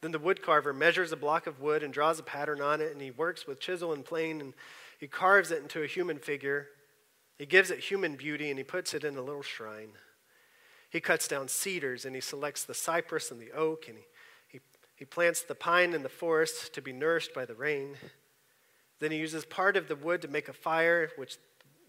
Then 0.00 0.12
the 0.12 0.18
woodcarver 0.18 0.74
measures 0.74 1.12
a 1.12 1.16
block 1.16 1.46
of 1.46 1.60
wood 1.60 1.82
and 1.82 1.92
draws 1.92 2.18
a 2.18 2.22
pattern 2.22 2.62
on 2.62 2.80
it, 2.80 2.92
and 2.92 3.02
he 3.02 3.10
works 3.10 3.46
with 3.46 3.60
chisel 3.60 3.92
and 3.92 4.04
plane, 4.04 4.40
and 4.40 4.54
he 4.98 5.06
carves 5.06 5.50
it 5.50 5.62
into 5.62 5.82
a 5.82 5.86
human 5.86 6.18
figure. 6.18 6.68
He 7.40 7.46
gives 7.46 7.70
it 7.70 7.80
human 7.80 8.16
beauty, 8.16 8.50
and 8.50 8.58
he 8.58 8.64
puts 8.64 8.94
it 8.94 9.02
in 9.02 9.16
a 9.16 9.22
little 9.22 9.42
shrine. 9.42 9.92
He 10.90 11.00
cuts 11.00 11.26
down 11.26 11.48
cedars, 11.48 12.04
and 12.04 12.14
he 12.14 12.20
selects 12.20 12.64
the 12.64 12.74
cypress 12.74 13.30
and 13.30 13.40
the 13.40 13.52
oak, 13.52 13.88
and 13.88 13.98
he, 13.98 14.04
he, 14.46 14.60
he 14.94 15.04
plants 15.04 15.42
the 15.42 15.54
pine 15.54 15.94
in 15.94 16.02
the 16.02 16.08
forest 16.08 16.74
to 16.74 16.82
be 16.82 16.92
nourished 16.92 17.34
by 17.34 17.44
the 17.44 17.54
rain. 17.54 17.96
Then 18.98 19.10
he 19.10 19.18
uses 19.18 19.44
part 19.44 19.76
of 19.76 19.88
the 19.88 19.96
wood 19.96 20.20
to 20.22 20.28
make 20.28 20.48
a 20.48 20.52
fire, 20.52 21.10
which 21.16 21.38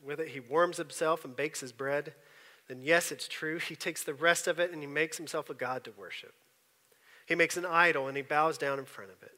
with 0.04 0.20
it 0.20 0.30
he 0.30 0.40
warms 0.40 0.78
himself 0.78 1.26
and 1.26 1.36
bakes 1.36 1.60
his 1.60 1.74
bread 1.74 2.14
then 2.72 2.82
yes, 2.82 3.12
it's 3.12 3.28
true. 3.28 3.58
He 3.60 3.76
takes 3.76 4.02
the 4.02 4.14
rest 4.14 4.48
of 4.48 4.58
it 4.58 4.72
and 4.72 4.82
he 4.82 4.88
makes 4.88 5.18
himself 5.18 5.50
a 5.50 5.54
God 5.54 5.84
to 5.84 5.92
worship. 5.92 6.34
He 7.26 7.36
makes 7.36 7.58
an 7.58 7.66
idol 7.66 8.08
and 8.08 8.16
he 8.16 8.24
bows 8.24 8.58
down 8.58 8.80
in 8.80 8.86
front 8.86 9.12
of 9.12 9.22
it. 9.22 9.34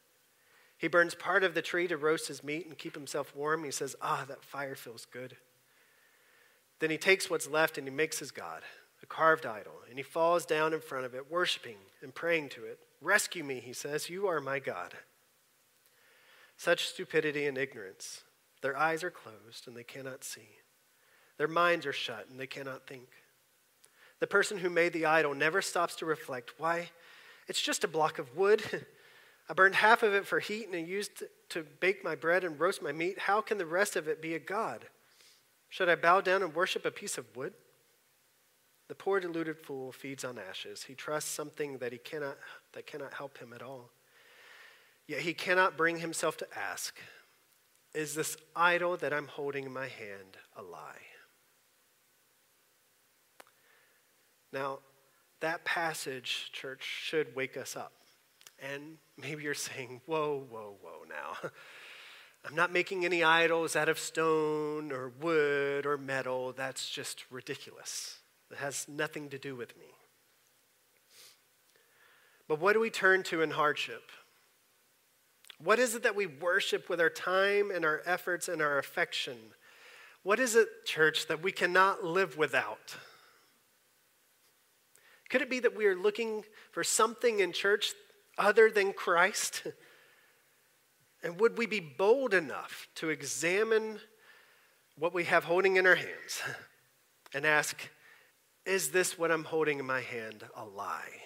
He 0.78 0.88
burns 0.88 1.16
part 1.16 1.44
of 1.44 1.56
the 1.56 1.64
tree 1.64 1.88
to 1.88 1.98
roast 1.98 2.28
his 2.28 2.44
meat 2.44 2.68
and 2.68 2.78
keep 2.78 2.94
himself 2.94 3.36
warm. 3.36 3.64
He 3.64 3.72
says, 3.72 3.96
Ah, 4.04 4.24
that 4.28 4.44
fire 4.44 4.76
feels 4.76 5.06
good. 5.06 5.36
Then 6.84 6.90
he 6.90 6.98
takes 6.98 7.30
what's 7.30 7.48
left 7.48 7.78
and 7.78 7.88
he 7.88 7.94
makes 7.94 8.20
his 8.20 8.32
God, 8.32 8.62
a 9.02 9.06
carved 9.06 9.46
idol, 9.46 9.72
and 9.88 9.98
he 9.98 10.04
falls 10.04 10.46
down 10.46 10.74
in 10.74 10.82
front 10.82 11.06
of 11.06 11.16
it, 11.16 11.32
worshiping 11.32 11.78
and 12.02 12.14
praying 12.14 12.50
to 12.50 12.66
it. 12.66 12.78
Rescue 13.00 13.42
me, 13.42 13.62
he 13.62 13.72
says, 13.72 14.10
you 14.10 14.28
are 14.28 14.42
my 14.42 14.60
God. 14.60 14.94
Such 16.58 16.90
stupidity 16.90 17.46
and 17.46 17.58
ignorance. 17.58 18.24
Their 18.62 18.76
eyes 18.76 19.02
are 19.02 19.10
closed 19.10 19.66
and 19.66 19.78
they 19.78 19.86
cannot 19.86 20.26
see. 20.26 20.50
Their 21.38 21.48
minds 21.48 21.86
are 21.86 21.94
shut 21.94 22.28
and 22.30 22.38
they 22.38 22.48
cannot 22.48 22.86
think. 22.86 23.08
The 24.20 24.28
person 24.28 24.58
who 24.58 24.70
made 24.70 24.92
the 24.92 25.06
idol 25.06 25.34
never 25.34 25.62
stops 25.62 25.96
to 25.96 26.06
reflect 26.06 26.56
why, 26.58 26.90
it's 27.48 27.62
just 27.62 27.86
a 27.86 27.88
block 27.88 28.20
of 28.20 28.36
wood. 28.36 28.62
I 29.50 29.54
burned 29.54 29.76
half 29.76 30.04
of 30.04 30.14
it 30.14 30.28
for 30.28 30.42
heat 30.42 30.66
and 30.66 30.76
I 30.76 30.80
used 30.80 31.24
to 31.48 31.64
bake 31.80 32.04
my 32.04 32.16
bread 32.16 32.44
and 32.44 32.60
roast 32.60 32.84
my 32.84 32.92
meat. 32.92 33.20
How 33.20 33.40
can 33.40 33.58
the 33.58 33.66
rest 33.66 33.96
of 33.96 34.10
it 34.10 34.22
be 34.22 34.36
a 34.36 34.40
God? 34.40 34.84
Should 35.74 35.90
I 35.90 35.96
bow 35.96 36.22
down 36.22 36.44
and 36.44 36.54
worship 36.54 36.86
a 36.86 36.92
piece 36.92 37.18
of 37.18 37.36
wood? 37.36 37.52
The 38.90 38.94
poor 38.94 39.20
deluded 39.20 39.58
fool 39.58 39.92
feeds 39.92 40.24
on 40.24 40.38
ashes. 40.38 40.84
He 40.84 40.94
trusts 40.94 41.32
something 41.32 41.80
that 41.80 41.92
he 41.92 41.98
cannot 41.98 42.38
that 42.74 42.86
cannot 42.86 43.16
help 43.16 43.40
him 43.40 43.54
at 43.54 43.64
all. 43.64 43.90
Yet 45.08 45.22
he 45.22 45.34
cannot 45.34 45.76
bring 45.76 45.98
himself 45.98 46.38
to 46.38 46.48
ask, 46.56 46.96
is 47.96 48.14
this 48.14 48.38
idol 48.56 48.98
that 48.98 49.14
I'm 49.14 49.26
holding 49.26 49.64
in 49.66 49.74
my 49.74 49.88
hand 49.88 50.38
a 50.56 50.62
lie? 50.62 51.02
Now, 54.52 54.78
that 55.40 55.66
passage, 55.66 56.52
church, 56.54 56.84
should 56.84 57.36
wake 57.36 57.58
us 57.58 57.76
up. 57.76 57.94
And 58.62 59.00
maybe 59.18 59.42
you're 59.42 59.56
saying, 59.56 60.02
whoa, 60.06 60.46
whoa, 60.52 60.76
whoa, 60.84 61.02
now. 61.10 61.50
I'm 62.46 62.56
not 62.56 62.74
making 62.74 63.06
any 63.06 63.24
idols 63.24 63.76
out 63.76 63.88
of 63.88 63.98
stone 63.98 64.92
or 64.92 65.10
wood 65.22 65.86
or 65.86 65.98
metal. 65.98 66.52
That's 66.52 66.90
just 66.90 67.24
ridiculous. 67.32 68.18
It 68.52 68.58
has 68.58 68.88
nothing 68.88 69.30
to 69.30 69.38
do 69.38 69.56
with 69.56 69.78
me. 69.78 69.86
But 72.48 72.60
what 72.60 72.74
do 72.74 72.82
we 72.82 72.90
turn 72.90 73.24
to 73.24 73.42
in 73.42 73.52
hardship? 73.52 74.12
What 75.58 75.80
is 75.80 75.96
it 75.96 76.04
that 76.04 76.16
we 76.16 76.26
worship 76.26 76.90
with 76.90 77.00
our 77.00 77.10
time 77.10 77.72
and 77.72 77.86
our 77.86 78.02
efforts 78.06 78.50
and 78.50 78.62
our 78.62 78.78
affection? 78.78 79.38
What 80.24 80.40
is 80.40 80.56
it, 80.56 80.68
church, 80.86 81.28
that 81.28 81.42
we 81.42 81.54
cannot 81.54 82.04
live 82.04 82.38
without? 82.38 82.98
Could 85.30 85.42
it 85.42 85.50
be 85.50 85.60
that 85.62 85.76
we 85.76 85.86
are 85.86 85.96
looking 85.96 86.44
for 86.72 86.84
something 86.84 87.40
in 87.40 87.54
church 87.54 87.94
other 88.38 88.70
than 88.70 88.92
Christ? 88.92 89.64
and 91.24 91.40
would 91.40 91.58
we 91.58 91.66
be 91.66 91.80
bold 91.80 92.34
enough 92.34 92.88
to 92.96 93.10
examine 93.10 94.00
what 94.98 95.14
we 95.14 95.24
have 95.24 95.46
holding 95.46 95.78
in 95.78 95.88
our 95.88 95.96
hands 95.96 96.42
and 97.34 97.46
ask, 97.46 97.78
is 98.66 98.92
this 98.92 99.18
what 99.18 99.32
I'm 99.32 99.46
holding 99.46 99.80
in 99.80 99.86
my 99.86 100.02
hand 100.02 100.44
a 100.56 100.66
lie? 100.66 101.22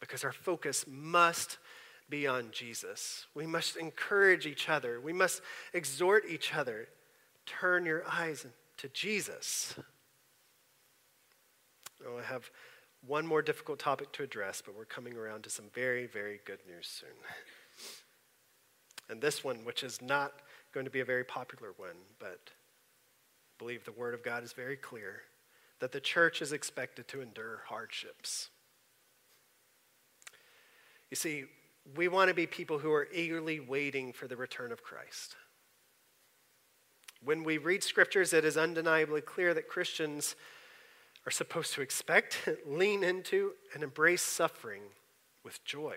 Because 0.00 0.24
our 0.24 0.32
focus 0.32 0.84
must 0.88 1.58
be 2.08 2.26
on 2.26 2.48
Jesus. 2.50 3.26
We 3.34 3.46
must 3.46 3.76
encourage 3.76 4.46
each 4.46 4.68
other. 4.68 5.00
We 5.00 5.12
must 5.12 5.40
exhort 5.72 6.24
each 6.28 6.54
other. 6.54 6.88
Turn 7.46 7.86
your 7.86 8.04
eyes 8.08 8.44
to 8.78 8.88
Jesus. 8.88 9.74
Oh, 12.06 12.18
I 12.18 12.22
have 12.22 12.50
one 13.06 13.26
more 13.26 13.42
difficult 13.42 13.78
topic 13.78 14.12
to 14.12 14.22
address, 14.22 14.62
but 14.64 14.76
we're 14.76 14.84
coming 14.84 15.16
around 15.16 15.44
to 15.44 15.50
some 15.50 15.66
very, 15.72 16.06
very 16.06 16.40
good 16.44 16.58
news 16.68 16.86
soon. 16.86 17.10
And 19.12 19.20
this 19.20 19.44
one, 19.44 19.58
which 19.64 19.82
is 19.82 20.00
not 20.00 20.32
going 20.72 20.86
to 20.86 20.90
be 20.90 21.00
a 21.00 21.04
very 21.04 21.22
popular 21.22 21.74
one, 21.76 21.96
but 22.18 22.40
I 22.48 23.58
believe 23.58 23.84
the 23.84 23.92
Word 23.92 24.14
of 24.14 24.22
God 24.22 24.42
is 24.42 24.54
very 24.54 24.74
clear 24.74 25.20
that 25.80 25.92
the 25.92 26.00
church 26.00 26.40
is 26.40 26.54
expected 26.54 27.08
to 27.08 27.20
endure 27.20 27.60
hardships. 27.66 28.48
You 31.10 31.16
see, 31.16 31.44
we 31.94 32.08
want 32.08 32.28
to 32.28 32.34
be 32.34 32.46
people 32.46 32.78
who 32.78 32.90
are 32.90 33.06
eagerly 33.12 33.60
waiting 33.60 34.14
for 34.14 34.26
the 34.26 34.36
return 34.36 34.72
of 34.72 34.82
Christ. 34.82 35.36
When 37.22 37.44
we 37.44 37.58
read 37.58 37.84
scriptures, 37.84 38.32
it 38.32 38.46
is 38.46 38.56
undeniably 38.56 39.20
clear 39.20 39.52
that 39.52 39.68
Christians 39.68 40.36
are 41.26 41.30
supposed 41.30 41.74
to 41.74 41.82
expect, 41.82 42.48
lean 42.66 43.04
into, 43.04 43.52
and 43.74 43.82
embrace 43.82 44.22
suffering 44.22 44.84
with 45.44 45.62
joy. 45.66 45.96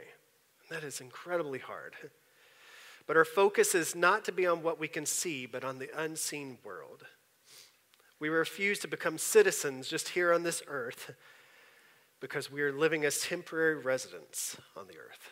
And 0.60 0.78
that 0.78 0.86
is 0.86 0.99
incredibly 0.99 1.60
hard. 1.60 1.93
But 3.08 3.18
our 3.18 3.26
focus 3.26 3.76
is 3.76 3.96
not 3.96 4.26
to 4.26 4.32
be 4.32 4.48
on 4.48 4.63
what 4.63 4.80
we 4.80 4.88
can 4.88 5.06
see, 5.06 5.46
but 5.46 5.63
on 5.63 5.80
the 5.80 5.89
unseen 5.96 6.58
world. 6.63 7.04
We 8.20 8.30
refuse 8.30 8.80
to 8.80 8.88
become 8.88 9.18
citizens 9.18 9.88
just 9.88 10.10
here 10.10 10.34
on 10.34 10.44
this 10.44 10.63
earth 10.68 11.13
because 12.20 12.52
we 12.52 12.62
are 12.62 12.72
living 12.72 13.06
as 13.06 13.22
temporary 13.22 13.76
residents 13.76 14.58
on 14.76 14.88
the 14.88 14.98
earth, 14.98 15.30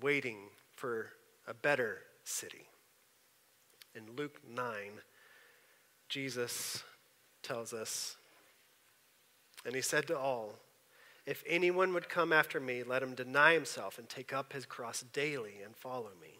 waiting 0.00 0.38
for 0.76 1.08
a 1.48 1.54
better 1.54 1.98
city. 2.24 2.68
In 3.94 4.14
Luke 4.14 4.38
9, 4.48 4.66
Jesus 6.08 6.84
tells 7.42 7.72
us, 7.72 8.16
and 9.64 9.74
he 9.74 9.80
said 9.80 10.06
to 10.06 10.18
all, 10.18 10.54
If 11.26 11.42
anyone 11.46 11.92
would 11.94 12.08
come 12.08 12.32
after 12.32 12.60
me, 12.60 12.82
let 12.82 13.02
him 13.02 13.14
deny 13.14 13.54
himself 13.54 13.98
and 13.98 14.08
take 14.08 14.32
up 14.32 14.52
his 14.52 14.66
cross 14.66 15.04
daily 15.12 15.56
and 15.64 15.74
follow 15.76 16.10
me. 16.20 16.39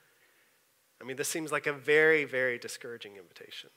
I 1.01 1.03
mean, 1.03 1.17
this 1.17 1.29
seems 1.29 1.51
like 1.51 1.67
a 1.67 1.73
very, 1.73 2.25
very 2.25 2.59
discouraging 2.59 3.15
invitation. 3.17 3.69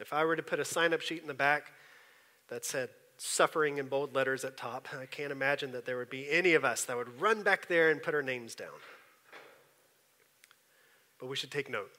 If 0.00 0.12
I 0.12 0.24
were 0.24 0.36
to 0.36 0.42
put 0.42 0.58
a 0.58 0.64
sign 0.64 0.94
up 0.94 1.00
sheet 1.00 1.20
in 1.20 1.28
the 1.28 1.34
back 1.34 1.72
that 2.48 2.64
said, 2.64 2.88
suffering 3.18 3.78
in 3.78 3.86
bold 3.86 4.14
letters 4.14 4.44
at 4.44 4.56
top. 4.56 4.88
I 4.98 5.06
can't 5.06 5.32
imagine 5.32 5.72
that 5.72 5.86
there 5.86 5.96
would 5.96 6.10
be 6.10 6.30
any 6.30 6.54
of 6.54 6.64
us 6.64 6.84
that 6.84 6.96
would 6.96 7.20
run 7.20 7.42
back 7.42 7.66
there 7.66 7.90
and 7.90 8.02
put 8.02 8.14
our 8.14 8.22
names 8.22 8.54
down. 8.54 8.68
But 11.18 11.28
we 11.28 11.36
should 11.36 11.50
take 11.50 11.70
note 11.70 11.90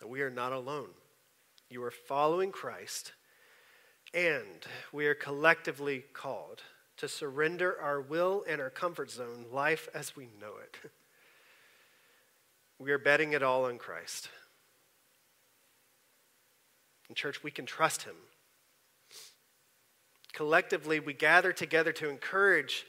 that 0.00 0.08
we 0.08 0.20
are 0.22 0.30
not 0.30 0.52
alone. 0.52 0.90
You 1.68 1.82
are 1.82 1.90
following 1.90 2.52
Christ, 2.52 3.12
and 4.12 4.66
we 4.92 5.06
are 5.06 5.14
collectively 5.14 6.04
called 6.12 6.62
to 6.98 7.08
surrender 7.08 7.76
our 7.80 8.00
will 8.00 8.44
and 8.48 8.60
our 8.60 8.70
comfort 8.70 9.10
zone, 9.10 9.46
life 9.50 9.88
as 9.94 10.14
we 10.14 10.28
know 10.40 10.52
it. 10.62 10.90
We 12.84 12.92
are 12.92 12.98
betting 12.98 13.32
it 13.32 13.42
all 13.42 13.64
on 13.64 13.78
Christ. 13.78 14.28
In 17.08 17.14
church, 17.14 17.42
we 17.42 17.50
can 17.50 17.64
trust 17.64 18.02
Him 18.02 18.16
Collectively, 20.34 20.98
we 20.98 21.14
gather 21.14 21.52
together 21.52 21.92
to 21.92 22.10
encourage, 22.10 22.86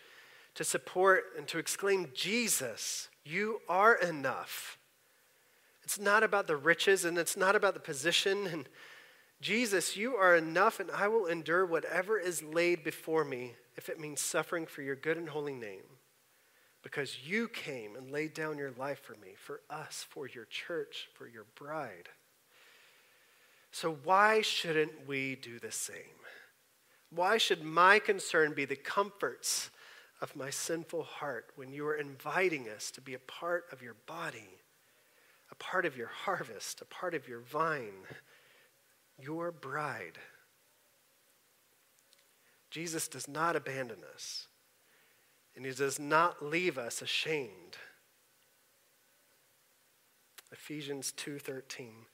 to 0.56 0.64
support, 0.64 1.26
and 1.38 1.48
to 1.48 1.60
exclaim, 1.60 2.08
Jesus, 2.14 3.08
you 3.24 3.62
are 3.70 3.94
enough. 3.94 4.80
It's 5.84 6.00
not 6.00 6.24
about 6.24 6.48
the 6.48 6.58
riches 6.58 7.06
and 7.06 7.20
it's 7.20 7.38
not 7.38 7.56
about 7.56 7.76
the 7.76 7.80
position. 7.80 8.48
And 8.48 8.68
Jesus, 9.42 9.96
you 9.96 10.16
are 10.16 10.36
enough, 10.36 10.80
and 10.80 10.90
I 10.90 11.08
will 11.08 11.28
endure 11.28 11.68
whatever 11.68 12.18
is 12.18 12.42
laid 12.42 12.84
before 12.84 13.24
me 13.24 13.54
if 13.78 13.90
it 13.90 14.00
means 14.00 14.22
suffering 14.22 14.66
for 14.66 14.82
your 14.82 14.96
good 14.96 15.18
and 15.18 15.30
holy 15.30 15.54
name. 15.54 15.84
Because 16.86 17.28
you 17.28 17.48
came 17.48 17.96
and 17.96 18.12
laid 18.12 18.36
down 18.36 18.60
your 18.60 18.70
life 18.78 19.00
for 19.00 19.14
me, 19.14 19.34
for 19.36 19.62
us, 19.72 20.06
for 20.08 20.28
your 20.28 20.46
church, 20.46 21.10
for 21.16 21.28
your 21.28 21.48
bride. 21.56 22.10
So, 23.72 23.98
why 24.04 24.42
shouldn't 24.42 25.08
we 25.08 25.36
do 25.36 25.58
the 25.58 25.72
same? 25.72 26.22
Why 27.10 27.40
should 27.40 27.64
my 27.64 27.98
concern 27.98 28.54
be 28.54 28.66
the 28.66 28.76
comforts 28.76 29.72
of 30.22 30.36
my 30.36 30.52
sinful 30.52 31.02
heart 31.02 31.48
when 31.56 31.74
you 31.74 31.88
are 31.88 31.96
inviting 31.96 32.70
us 32.70 32.92
to 32.92 33.02
be 33.02 33.16
a 33.16 33.20
part 33.20 33.66
of 33.72 33.82
your 33.82 33.96
body, 34.06 34.60
a 35.52 35.56
part 35.56 35.88
of 35.88 35.98
your 35.98 36.12
harvest, 36.26 36.82
a 36.82 36.86
part 36.86 37.16
of 37.16 37.28
your 37.28 37.40
vine, 37.40 38.06
your 39.20 39.52
bride? 39.52 40.20
Jesus 42.70 43.08
does 43.08 43.28
not 43.28 43.56
abandon 43.56 44.02
us, 44.14 44.46
and 45.56 45.66
he 45.66 45.72
does 45.72 46.00
not 46.00 46.44
leave 46.44 46.78
us 46.78 47.02
ashamed. 47.02 47.78
Ephesians 50.52 51.12
2:13 51.16 52.06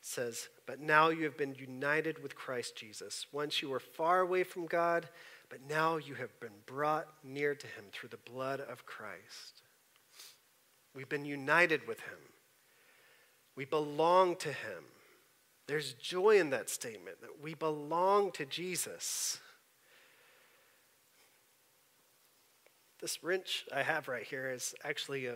says, 0.00 0.48
But 0.66 0.80
now 0.80 1.08
you 1.08 1.24
have 1.24 1.36
been 1.36 1.54
united 1.54 2.22
with 2.22 2.36
Christ 2.36 2.76
Jesus. 2.76 3.26
Once 3.32 3.62
you 3.62 3.70
were 3.70 3.80
far 3.80 4.20
away 4.20 4.44
from 4.44 4.66
God, 4.66 5.08
but 5.48 5.60
now 5.68 5.96
you 5.96 6.14
have 6.14 6.38
been 6.40 6.62
brought 6.66 7.08
near 7.22 7.54
to 7.54 7.66
him 7.66 7.84
through 7.92 8.10
the 8.10 8.30
blood 8.30 8.60
of 8.60 8.86
Christ. 8.86 9.62
We've 10.94 11.08
been 11.08 11.24
united 11.24 11.86
with 11.88 12.00
him. 12.00 12.18
We 13.56 13.64
belong 13.64 14.36
to 14.36 14.48
him. 14.48 14.84
There's 15.66 15.94
joy 15.94 16.38
in 16.38 16.50
that 16.50 16.68
statement 16.68 17.20
that 17.22 17.42
we 17.42 17.54
belong 17.54 18.30
to 18.32 18.44
Jesus. 18.44 19.40
This 23.04 23.22
wrench 23.22 23.66
I 23.70 23.82
have 23.82 24.08
right 24.08 24.22
here 24.22 24.50
is 24.50 24.74
actually 24.82 25.26
a 25.26 25.34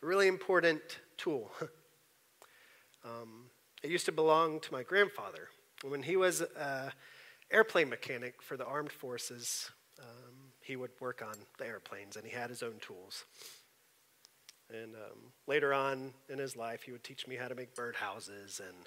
really 0.00 0.28
important 0.28 0.80
tool. 1.16 1.50
um, 3.04 3.46
it 3.82 3.90
used 3.90 4.06
to 4.06 4.12
belong 4.12 4.60
to 4.60 4.72
my 4.72 4.84
grandfather. 4.84 5.48
When 5.82 6.04
he 6.04 6.16
was 6.16 6.40
an 6.40 6.92
airplane 7.50 7.88
mechanic 7.88 8.40
for 8.40 8.56
the 8.56 8.64
armed 8.64 8.92
forces, 8.92 9.72
um, 9.98 10.52
he 10.60 10.76
would 10.76 10.92
work 11.00 11.20
on 11.20 11.34
the 11.58 11.66
airplanes 11.66 12.14
and 12.14 12.24
he 12.24 12.30
had 12.30 12.48
his 12.48 12.62
own 12.62 12.74
tools. 12.80 13.24
And 14.72 14.94
um, 14.94 15.32
later 15.48 15.74
on 15.74 16.14
in 16.28 16.38
his 16.38 16.54
life, 16.54 16.84
he 16.84 16.92
would 16.92 17.02
teach 17.02 17.26
me 17.26 17.34
how 17.34 17.48
to 17.48 17.56
make 17.56 17.74
birdhouses 17.74 18.60
and 18.60 18.86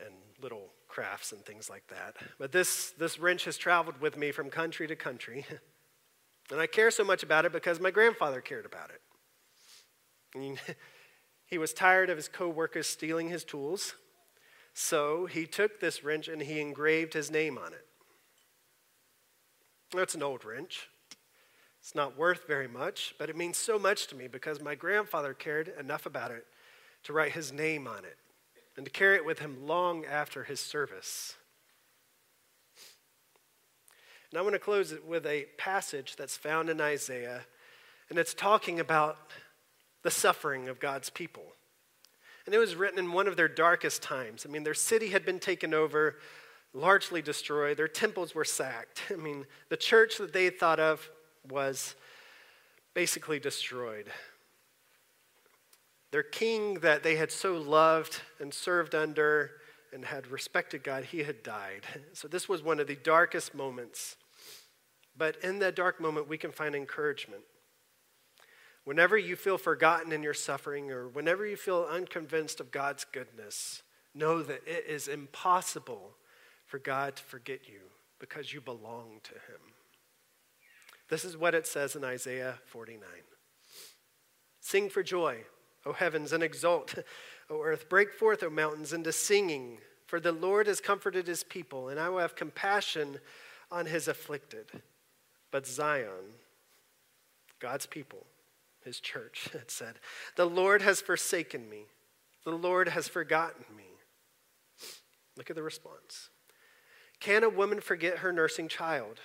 and 0.00 0.14
little 0.40 0.70
crafts 0.88 1.32
and 1.32 1.44
things 1.44 1.68
like 1.68 1.86
that. 1.88 2.16
But 2.38 2.52
this 2.52 2.92
this 2.92 3.18
wrench 3.18 3.44
has 3.44 3.58
traveled 3.58 4.00
with 4.00 4.16
me 4.16 4.32
from 4.32 4.48
country 4.48 4.86
to 4.86 4.96
country, 4.96 5.44
and 6.52 6.60
I 6.60 6.66
care 6.66 6.90
so 6.90 7.04
much 7.04 7.22
about 7.22 7.44
it 7.44 7.52
because 7.52 7.80
my 7.80 7.90
grandfather 7.90 8.40
cared 8.40 8.66
about 8.66 8.90
it. 8.90 9.00
I 10.34 10.38
mean, 10.38 10.58
He 11.52 11.58
was 11.58 11.74
tired 11.74 12.08
of 12.08 12.16
his 12.16 12.28
coworkers 12.28 12.86
stealing 12.86 13.28
his 13.28 13.44
tools, 13.44 13.94
so 14.72 15.26
he 15.26 15.44
took 15.44 15.80
this 15.80 16.02
wrench 16.02 16.26
and 16.26 16.40
he 16.40 16.62
engraved 16.62 17.12
his 17.12 17.30
name 17.30 17.58
on 17.58 17.74
it. 17.74 17.84
That's 19.94 20.14
an 20.14 20.22
old 20.22 20.46
wrench. 20.46 20.88
It's 21.78 21.94
not 21.94 22.16
worth 22.16 22.46
very 22.46 22.68
much, 22.68 23.14
but 23.18 23.28
it 23.28 23.36
means 23.36 23.58
so 23.58 23.78
much 23.78 24.06
to 24.06 24.16
me 24.16 24.28
because 24.28 24.62
my 24.62 24.74
grandfather 24.74 25.34
cared 25.34 25.70
enough 25.78 26.06
about 26.06 26.30
it 26.30 26.46
to 27.02 27.12
write 27.12 27.32
his 27.32 27.52
name 27.52 27.86
on 27.86 28.06
it 28.06 28.16
and 28.78 28.86
to 28.86 28.90
carry 28.90 29.16
it 29.16 29.26
with 29.26 29.40
him 29.40 29.66
long 29.66 30.06
after 30.06 30.44
his 30.44 30.58
service. 30.58 31.34
And 34.32 34.38
I 34.38 34.42
want 34.42 34.54
to 34.54 34.58
close 34.58 34.92
it 34.92 35.06
with 35.06 35.26
a 35.26 35.44
passage 35.58 36.16
that's 36.16 36.38
found 36.38 36.70
in 36.70 36.80
Isaiah, 36.80 37.42
and 38.08 38.18
it's 38.18 38.32
talking 38.32 38.80
about 38.80 39.18
the 40.02 40.10
suffering 40.10 40.70
of 40.70 40.80
God's 40.80 41.10
people. 41.10 41.44
And 42.46 42.54
it 42.54 42.58
was 42.58 42.74
written 42.74 42.98
in 42.98 43.12
one 43.12 43.28
of 43.28 43.36
their 43.36 43.46
darkest 43.46 44.02
times. 44.02 44.46
I 44.48 44.50
mean, 44.50 44.64
their 44.64 44.72
city 44.72 45.08
had 45.08 45.26
been 45.26 45.38
taken 45.38 45.74
over, 45.74 46.16
largely 46.72 47.20
destroyed, 47.20 47.76
their 47.76 47.88
temples 47.88 48.34
were 48.34 48.44
sacked. 48.44 49.02
I 49.10 49.16
mean, 49.16 49.44
the 49.68 49.76
church 49.76 50.16
that 50.16 50.32
they 50.32 50.48
thought 50.48 50.80
of 50.80 51.10
was 51.46 51.94
basically 52.94 53.38
destroyed. 53.38 54.06
Their 56.10 56.22
king 56.22 56.80
that 56.80 57.02
they 57.02 57.16
had 57.16 57.30
so 57.30 57.58
loved 57.58 58.22
and 58.40 58.54
served 58.54 58.94
under 58.94 59.50
and 59.92 60.06
had 60.06 60.26
respected 60.28 60.82
God, 60.82 61.04
he 61.04 61.18
had 61.18 61.42
died. 61.42 61.82
So 62.14 62.28
this 62.28 62.48
was 62.48 62.62
one 62.62 62.80
of 62.80 62.86
the 62.86 62.96
darkest 62.96 63.54
moments. 63.54 64.16
But 65.16 65.36
in 65.42 65.58
that 65.60 65.76
dark 65.76 66.00
moment, 66.00 66.28
we 66.28 66.38
can 66.38 66.52
find 66.52 66.74
encouragement. 66.74 67.42
Whenever 68.84 69.16
you 69.16 69.36
feel 69.36 69.58
forgotten 69.58 70.12
in 70.12 70.22
your 70.22 70.34
suffering 70.34 70.90
or 70.90 71.08
whenever 71.08 71.46
you 71.46 71.56
feel 71.56 71.86
unconvinced 71.88 72.58
of 72.60 72.72
God's 72.72 73.04
goodness, 73.04 73.82
know 74.14 74.42
that 74.42 74.62
it 74.66 74.86
is 74.88 75.08
impossible 75.08 76.16
for 76.66 76.78
God 76.78 77.16
to 77.16 77.22
forget 77.22 77.68
you 77.68 77.80
because 78.18 78.52
you 78.52 78.60
belong 78.60 79.20
to 79.24 79.34
Him. 79.34 79.60
This 81.08 81.24
is 81.24 81.36
what 81.36 81.54
it 81.54 81.66
says 81.66 81.94
in 81.94 82.04
Isaiah 82.04 82.58
49 82.66 83.02
Sing 84.60 84.88
for 84.88 85.02
joy, 85.02 85.38
O 85.84 85.92
heavens, 85.92 86.32
and 86.32 86.42
exult, 86.42 86.94
O 87.50 87.62
earth. 87.62 87.88
Break 87.88 88.12
forth, 88.12 88.42
O 88.42 88.50
mountains, 88.50 88.92
into 88.92 89.12
singing, 89.12 89.78
for 90.06 90.20
the 90.20 90.32
Lord 90.32 90.66
has 90.66 90.80
comforted 90.80 91.26
His 91.26 91.44
people, 91.44 91.88
and 91.88 92.00
I 92.00 92.08
will 92.08 92.20
have 92.20 92.36
compassion 92.36 93.18
on 93.70 93.86
His 93.86 94.08
afflicted. 94.08 94.66
But 95.52 95.66
Zion, 95.66 96.34
God's 97.60 97.86
people, 97.86 98.26
his 98.84 98.98
church, 98.98 99.48
had 99.52 99.70
said, 99.70 100.00
The 100.34 100.46
Lord 100.46 100.82
has 100.82 101.00
forsaken 101.00 101.70
me. 101.70 101.84
The 102.44 102.50
Lord 102.50 102.88
has 102.88 103.06
forgotten 103.06 103.64
me. 103.76 103.84
Look 105.36 105.50
at 105.50 105.56
the 105.56 105.62
response. 105.62 106.30
Can 107.20 107.44
a 107.44 107.48
woman 107.48 107.80
forget 107.80 108.18
her 108.18 108.32
nursing 108.32 108.66
child, 108.66 109.20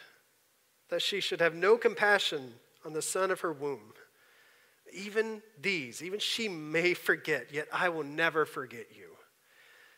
that 0.90 1.02
she 1.02 1.20
should 1.20 1.42
have 1.42 1.56
no 1.56 1.78
compassion 1.78 2.54
on 2.86 2.94
the 2.94 3.02
son 3.02 3.32
of 3.32 3.40
her 3.40 3.52
womb? 3.52 3.94
Even 4.94 5.42
these, 5.60 6.04
even 6.04 6.20
she 6.20 6.48
may 6.48 6.94
forget, 6.94 7.48
yet 7.52 7.68
I 7.74 7.90
will 7.90 8.04
never 8.04 8.46
forget 8.46 8.96
you. 8.96 9.16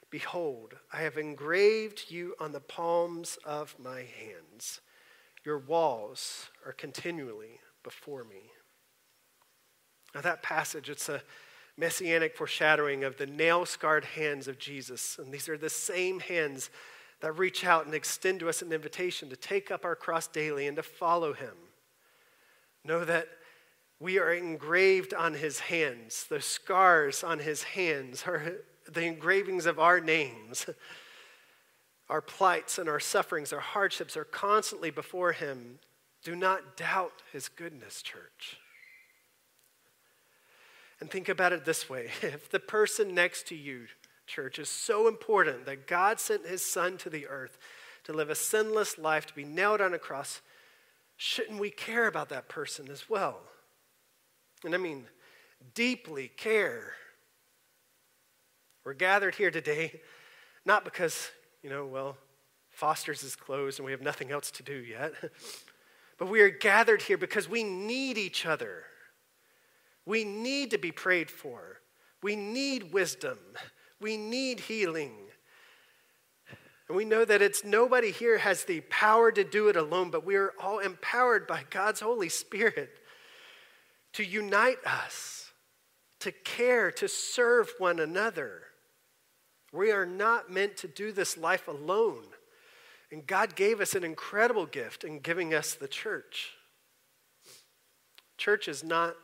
Behold, 0.09 0.75
I 0.91 1.01
have 1.01 1.17
engraved 1.17 2.05
you 2.07 2.35
on 2.39 2.53
the 2.53 2.61
palms 2.61 3.37
of 3.45 3.75
my 3.77 3.99
hands. 3.99 4.79
Your 5.45 5.59
walls 5.59 6.49
are 6.65 6.73
continually 6.73 7.59
before 7.83 8.23
me. 8.23 8.51
Now, 10.13 10.21
that 10.21 10.43
passage, 10.43 10.89
it's 10.89 11.09
a 11.09 11.21
messianic 11.77 12.35
foreshadowing 12.35 13.03
of 13.03 13.17
the 13.17 13.25
nail 13.25 13.65
scarred 13.65 14.03
hands 14.03 14.47
of 14.47 14.59
Jesus. 14.59 15.17
And 15.17 15.31
these 15.31 15.47
are 15.47 15.57
the 15.57 15.69
same 15.69 16.19
hands 16.19 16.69
that 17.21 17.37
reach 17.37 17.65
out 17.65 17.85
and 17.85 17.93
extend 17.93 18.39
to 18.41 18.49
us 18.49 18.61
an 18.61 18.71
invitation 18.71 19.29
to 19.29 19.35
take 19.35 19.71
up 19.71 19.85
our 19.85 19.95
cross 19.95 20.27
daily 20.27 20.67
and 20.67 20.75
to 20.77 20.83
follow 20.83 21.33
him. 21.33 21.55
Know 22.83 23.05
that 23.05 23.27
we 23.99 24.17
are 24.19 24.33
engraved 24.33 25.13
on 25.13 25.33
his 25.33 25.59
hands. 25.59 26.25
The 26.29 26.41
scars 26.41 27.23
on 27.23 27.39
his 27.39 27.63
hands 27.63 28.23
are 28.25 28.53
the 28.87 29.05
engravings 29.05 29.65
of 29.65 29.79
our 29.79 29.99
names. 29.99 30.65
Our 32.09 32.21
plights 32.21 32.77
and 32.77 32.89
our 32.89 32.99
sufferings, 32.99 33.53
our 33.53 33.59
hardships 33.59 34.17
are 34.17 34.23
constantly 34.23 34.89
before 34.89 35.31
him. 35.31 35.79
Do 36.23 36.35
not 36.35 36.75
doubt 36.75 37.21
his 37.31 37.47
goodness, 37.49 38.01
church. 38.01 38.57
And 40.99 41.09
think 41.09 41.29
about 41.29 41.53
it 41.53 41.65
this 41.65 41.89
way 41.89 42.09
if 42.21 42.49
the 42.49 42.59
person 42.59 43.13
next 43.13 43.47
to 43.47 43.55
you, 43.55 43.85
church, 44.25 44.59
is 44.59 44.69
so 44.69 45.07
important 45.07 45.65
that 45.65 45.87
God 45.87 46.19
sent 46.19 46.45
his 46.45 46.65
son 46.65 46.97
to 46.97 47.09
the 47.09 47.27
earth 47.27 47.57
to 48.05 48.13
live 48.13 48.29
a 48.29 48.35
sinless 48.35 48.97
life, 48.97 49.25
to 49.27 49.35
be 49.35 49.43
nailed 49.45 49.81
on 49.81 49.93
a 49.93 49.99
cross, 49.99 50.41
shouldn't 51.15 51.59
we 51.59 51.69
care 51.69 52.07
about 52.07 52.29
that 52.29 52.49
person 52.49 52.89
as 52.89 53.09
well? 53.09 53.39
And 54.65 54.73
I 54.73 54.77
mean, 54.77 55.05
deeply 55.75 56.29
care. 56.29 56.93
We're 58.83 58.93
gathered 58.93 59.35
here 59.35 59.51
today 59.51 60.01
not 60.65 60.83
because, 60.83 61.31
you 61.63 61.69
know, 61.69 61.85
well, 61.85 62.17
Foster's 62.69 63.23
is 63.23 63.35
closed 63.35 63.79
and 63.79 63.85
we 63.85 63.91
have 63.91 64.01
nothing 64.01 64.31
else 64.31 64.51
to 64.51 64.63
do 64.63 64.73
yet, 64.73 65.13
but 66.17 66.29
we 66.29 66.41
are 66.41 66.49
gathered 66.49 67.01
here 67.01 67.17
because 67.17 67.49
we 67.49 67.63
need 67.63 68.17
each 68.17 68.45
other. 68.45 68.83
We 70.05 70.23
need 70.23 70.71
to 70.71 70.77
be 70.77 70.91
prayed 70.91 71.29
for. 71.29 71.81
We 72.23 72.35
need 72.35 72.93
wisdom. 72.93 73.37
We 74.01 74.17
need 74.17 74.61
healing. 74.61 75.13
And 76.87 76.97
we 76.97 77.05
know 77.05 77.23
that 77.23 77.41
it's 77.41 77.63
nobody 77.63 78.11
here 78.11 78.39
has 78.39 78.63
the 78.63 78.81
power 78.81 79.31
to 79.31 79.43
do 79.43 79.69
it 79.69 79.75
alone, 79.75 80.09
but 80.09 80.25
we 80.25 80.35
are 80.35 80.53
all 80.61 80.79
empowered 80.79 81.45
by 81.45 81.63
God's 81.69 81.99
Holy 81.99 82.29
Spirit 82.29 82.89
to 84.13 84.23
unite 84.23 84.79
us, 84.85 85.51
to 86.19 86.31
care, 86.31 86.91
to 86.91 87.07
serve 87.07 87.71
one 87.77 87.99
another. 87.99 88.63
We 89.71 89.91
are 89.91 90.05
not 90.05 90.51
meant 90.51 90.77
to 90.77 90.87
do 90.87 91.11
this 91.11 91.37
life 91.37 91.67
alone. 91.67 92.25
And 93.11 93.25
God 93.25 93.55
gave 93.55 93.81
us 93.81 93.95
an 93.95 94.03
incredible 94.03 94.65
gift 94.65 95.03
in 95.03 95.19
giving 95.19 95.53
us 95.53 95.73
the 95.73 95.87
church. 95.87 96.51
Church 98.37 98.67
is 98.67 98.83
not 98.83 99.15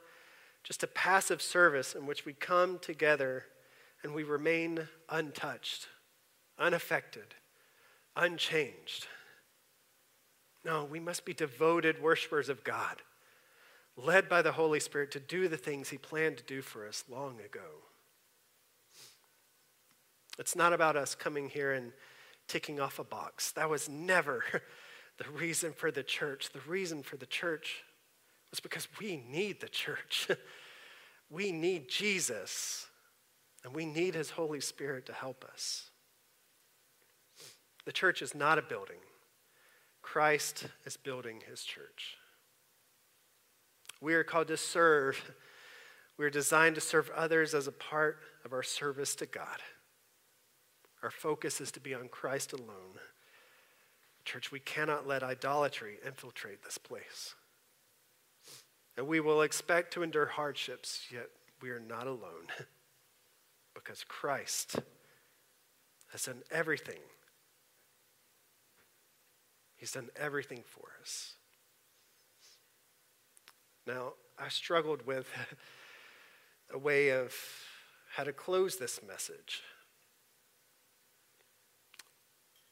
just 0.64 0.84
a 0.84 0.88
passive 0.88 1.42
service 1.42 1.94
in 1.96 2.06
which 2.06 2.26
we 2.26 2.34
come 2.34 2.80
together 2.80 3.46
and 4.04 4.14
we 4.14 4.24
remain 4.24 4.88
untouched, 5.10 5.88
unaffected, 6.60 7.36
unchanged. 8.16 9.08
No, 10.64 10.84
we 10.84 11.00
must 11.00 11.26
be 11.26 11.34
devoted 11.34 12.02
worshipers 12.02 12.50
of 12.50 12.64
God, 12.64 13.04
led 13.96 14.28
by 14.28 14.42
the 14.42 14.54
Holy 14.54 14.80
Spirit 14.80 15.12
to 15.12 15.20
do 15.20 15.48
the 15.48 15.58
things 15.58 15.90
He 15.90 15.98
planned 15.98 16.38
to 16.38 16.44
do 16.44 16.64
for 16.64 16.88
us 16.88 17.04
long 17.08 17.40
ago. 17.40 17.84
It's 20.38 20.56
not 20.56 20.74
about 20.74 20.96
us 20.96 21.16
coming 21.16 21.50
here 21.50 21.74
and 21.74 21.92
ticking 22.48 22.80
off 22.80 23.00
a 23.00 23.04
box. 23.04 23.52
That 23.54 23.70
was 23.70 23.90
never 23.90 24.44
the 25.18 25.30
reason 25.32 25.74
for 25.74 25.92
the 25.92 26.04
church. 26.04 26.50
The 26.52 26.62
reason 26.68 27.04
for 27.04 27.18
the 27.18 27.26
church 27.26 27.84
was 28.52 28.60
because 28.60 28.88
we 29.00 29.24
need 29.30 29.62
the 29.62 29.70
church. 29.70 30.30
we 31.30 31.52
need 31.52 31.90
Jesus, 31.90 32.88
and 33.64 33.74
we 33.74 33.86
need 33.86 34.16
his 34.16 34.32
Holy 34.32 34.62
Spirit 34.62 35.06
to 35.08 35.14
help 35.14 35.46
us. 35.46 35.90
The 37.86 37.92
church 37.92 38.22
is 38.22 38.34
not 38.34 38.58
a 38.58 38.64
building, 38.64 39.00
Christ 40.02 40.68
is 40.86 40.98
building 40.98 41.42
his 41.50 41.64
church. 41.64 42.18
We 44.02 44.14
are 44.14 44.24
called 44.24 44.48
to 44.48 44.58
serve. 44.58 45.20
We 46.18 46.26
are 46.26 46.30
designed 46.30 46.76
to 46.76 46.82
serve 46.82 47.10
others 47.14 47.54
as 47.54 47.68
a 47.68 47.74
part 47.74 48.20
of 48.46 48.54
our 48.54 48.64
service 48.64 49.16
to 49.16 49.26
God. 49.26 49.62
Our 51.06 51.12
focus 51.12 51.62
is 51.62 51.70
to 51.74 51.80
be 51.80 51.94
on 51.94 52.08
Christ 52.08 52.52
alone. 52.52 52.98
Church, 54.24 54.52
we 54.52 54.60
cannot 54.60 55.06
let 55.08 55.22
idolatry 55.22 56.00
infiltrate 56.04 56.64
this 56.64 56.80
place. 56.80 57.36
And 58.98 59.08
we 59.08 59.20
will 59.20 59.44
expect 59.44 59.94
to 59.94 60.02
endure 60.02 60.26
hardships, 60.26 61.06
yet 61.12 61.30
we 61.62 61.70
are 61.70 61.80
not 61.80 62.08
alone 62.08 62.48
because 63.76 64.04
Christ 64.04 64.78
has 66.12 66.24
done 66.24 66.42
everything. 66.50 67.02
He's 69.76 69.92
done 69.92 70.10
everything 70.16 70.64
for 70.66 70.88
us. 71.04 71.36
Now, 73.86 74.14
I 74.40 74.50
struggled 74.50 75.06
with 75.06 75.28
a 76.74 76.80
way 76.80 77.10
of 77.10 77.32
how 78.16 78.24
to 78.24 78.34
close 78.34 78.78
this 78.78 79.02
message. 79.08 79.62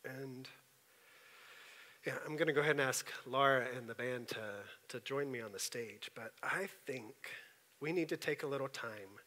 And 0.05 0.47
yeah, 2.05 2.13
I'm 2.25 2.35
going 2.35 2.47
to 2.47 2.53
go 2.53 2.61
ahead 2.61 2.71
and 2.71 2.81
ask 2.81 3.07
Laura 3.25 3.65
and 3.77 3.87
the 3.87 3.95
band 3.95 4.27
to, 4.29 4.41
to 4.89 4.99
join 5.01 5.31
me 5.31 5.39
on 5.39 5.51
the 5.51 5.59
stage. 5.59 6.11
But 6.13 6.33
I 6.43 6.67
think 6.85 7.13
we 7.79 7.93
need 7.93 8.09
to 8.09 8.17
take 8.17 8.43
a 8.43 8.47
little 8.47 8.67
time 8.67 9.19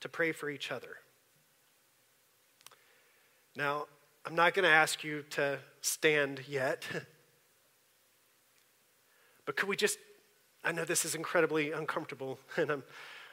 to 0.00 0.08
pray 0.08 0.32
for 0.32 0.50
each 0.50 0.72
other. 0.72 0.96
Now, 3.56 3.86
I'm 4.24 4.34
not 4.34 4.54
going 4.54 4.64
to 4.64 4.70
ask 4.70 5.04
you 5.04 5.22
to 5.30 5.58
stand 5.80 6.42
yet. 6.48 6.84
but 9.46 9.56
could 9.56 9.68
we 9.68 9.76
just, 9.76 9.98
I 10.64 10.72
know 10.72 10.84
this 10.84 11.04
is 11.04 11.14
incredibly 11.14 11.70
uncomfortable, 11.70 12.40
and 12.56 12.70
I'm, 12.70 12.82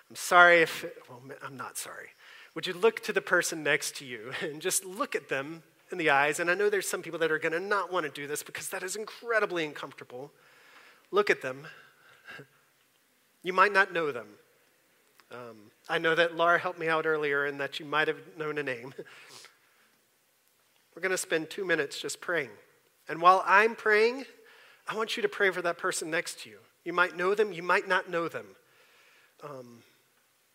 I'm 0.10 0.16
sorry 0.16 0.62
if, 0.62 0.86
well, 1.10 1.22
I'm 1.44 1.58
not 1.58 1.78
sorry. 1.78 2.10
Would 2.54 2.68
you 2.68 2.74
look 2.74 3.00
to 3.02 3.14
the 3.14 3.22
person 3.22 3.64
next 3.64 3.96
to 3.98 4.06
you 4.06 4.32
and 4.42 4.62
just 4.62 4.86
look 4.86 5.16
at 5.16 5.30
them 5.30 5.64
in 5.94 5.98
the 5.98 6.10
eyes, 6.10 6.42
and 6.42 6.52
I 6.52 6.56
know 6.56 6.70
there's 6.70 6.90
some 6.90 7.02
people 7.02 7.20
that 7.20 7.32
are 7.32 7.40
going 7.40 7.54
to 7.54 7.60
not 7.62 7.94
want 7.94 8.06
to 8.06 8.12
do 8.12 8.28
this 8.28 8.44
because 8.44 8.68
that 8.70 8.84
is 8.84 8.98
incredibly 8.98 9.64
uncomfortable. 9.64 10.32
Look 11.12 11.30
at 11.30 11.42
them. 11.42 11.68
You 13.46 13.52
might 13.52 13.74
not 13.74 13.92
know 13.92 14.14
them. 14.14 14.28
Um, 15.30 15.58
I 15.90 15.98
know 15.98 16.16
that 16.16 16.38
Laura 16.38 16.58
helped 16.58 16.80
me 16.80 16.88
out 16.88 17.06
earlier 17.06 17.46
and 17.46 17.60
that 17.60 17.78
you 17.78 17.86
might 17.86 18.08
have 18.08 18.20
known 18.38 18.58
a 18.58 18.64
name. 18.64 18.94
We're 20.96 21.02
going 21.02 21.12
to 21.12 21.18
spend 21.18 21.50
two 21.50 21.66
minutes 21.66 22.00
just 22.00 22.22
praying. 22.22 22.52
And 23.10 23.22
while 23.22 23.44
I'm 23.46 23.76
praying, 23.76 24.24
I 24.88 24.96
want 24.96 25.18
you 25.18 25.24
to 25.24 25.28
pray 25.28 25.50
for 25.50 25.62
that 25.62 25.78
person 25.78 26.10
next 26.10 26.40
to 26.44 26.50
you. 26.52 26.60
You 26.86 26.94
might 26.94 27.18
know 27.18 27.36
them, 27.36 27.52
you 27.52 27.64
might 27.64 27.86
not 27.86 28.10
know 28.10 28.30
them. 28.30 28.46
Um, 29.44 29.80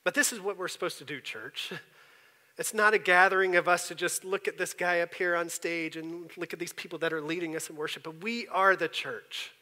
but 0.02 0.14
this 0.14 0.32
is 0.32 0.40
what 0.40 0.56
we're 0.56 0.68
supposed 0.68 0.96
to 0.96 1.04
do, 1.04 1.20
church. 1.20 1.72
It's 2.58 2.74
not 2.74 2.92
a 2.92 2.98
gathering 2.98 3.54
of 3.54 3.68
us 3.68 3.86
to 3.88 3.94
just 3.94 4.24
look 4.24 4.48
at 4.48 4.58
this 4.58 4.74
guy 4.74 5.00
up 5.00 5.14
here 5.14 5.36
on 5.36 5.48
stage 5.48 5.96
and 5.96 6.28
look 6.36 6.52
at 6.52 6.58
these 6.58 6.72
people 6.72 6.98
that 6.98 7.12
are 7.12 7.20
leading 7.20 7.54
us 7.54 7.70
in 7.70 7.76
worship, 7.76 8.02
but 8.02 8.22
we 8.22 8.48
are 8.48 8.74
the 8.74 8.88
church. 8.88 9.52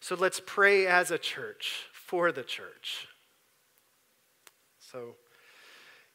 So 0.00 0.14
let's 0.14 0.40
pray 0.44 0.86
as 0.86 1.10
a 1.10 1.18
church 1.18 1.86
for 1.92 2.30
the 2.30 2.42
church. 2.42 3.08
So, 4.78 5.14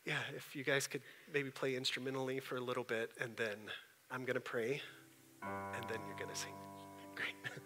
yeah, 0.05 0.19
if 0.35 0.55
you 0.55 0.63
guys 0.63 0.85
could 0.85 1.01
maybe 1.33 1.49
play 1.49 1.75
instrumentally 1.75 2.39
for 2.39 2.57
a 2.57 2.61
little 2.61 2.83
bit, 2.83 3.11
and 3.19 3.35
then 3.35 3.57
I'm 4.11 4.25
going 4.25 4.35
to 4.35 4.41
pray, 4.41 4.81
and 5.41 5.83
then 5.89 5.99
you're 6.07 6.17
going 6.17 6.29
to 6.29 6.35
sing. 6.35 6.53
Great. 7.15 7.33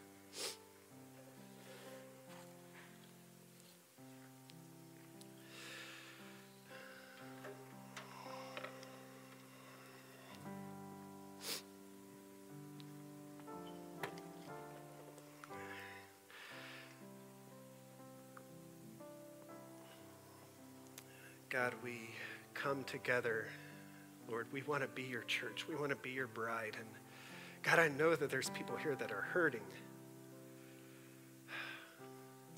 God, 21.59 21.73
we 21.83 21.99
come 22.53 22.85
together. 22.85 23.45
Lord, 24.29 24.47
we 24.53 24.61
want 24.61 24.81
to 24.81 24.87
be 24.87 25.03
your 25.03 25.23
church. 25.23 25.67
We 25.67 25.75
want 25.75 25.89
to 25.89 25.97
be 25.97 26.11
your 26.11 26.27
bride. 26.27 26.77
And 26.79 26.87
God, 27.63 27.79
I 27.79 27.89
know 27.89 28.15
that 28.15 28.29
there's 28.29 28.49
people 28.51 28.77
here 28.77 28.95
that 28.95 29.11
are 29.11 29.23
hurting. 29.33 29.65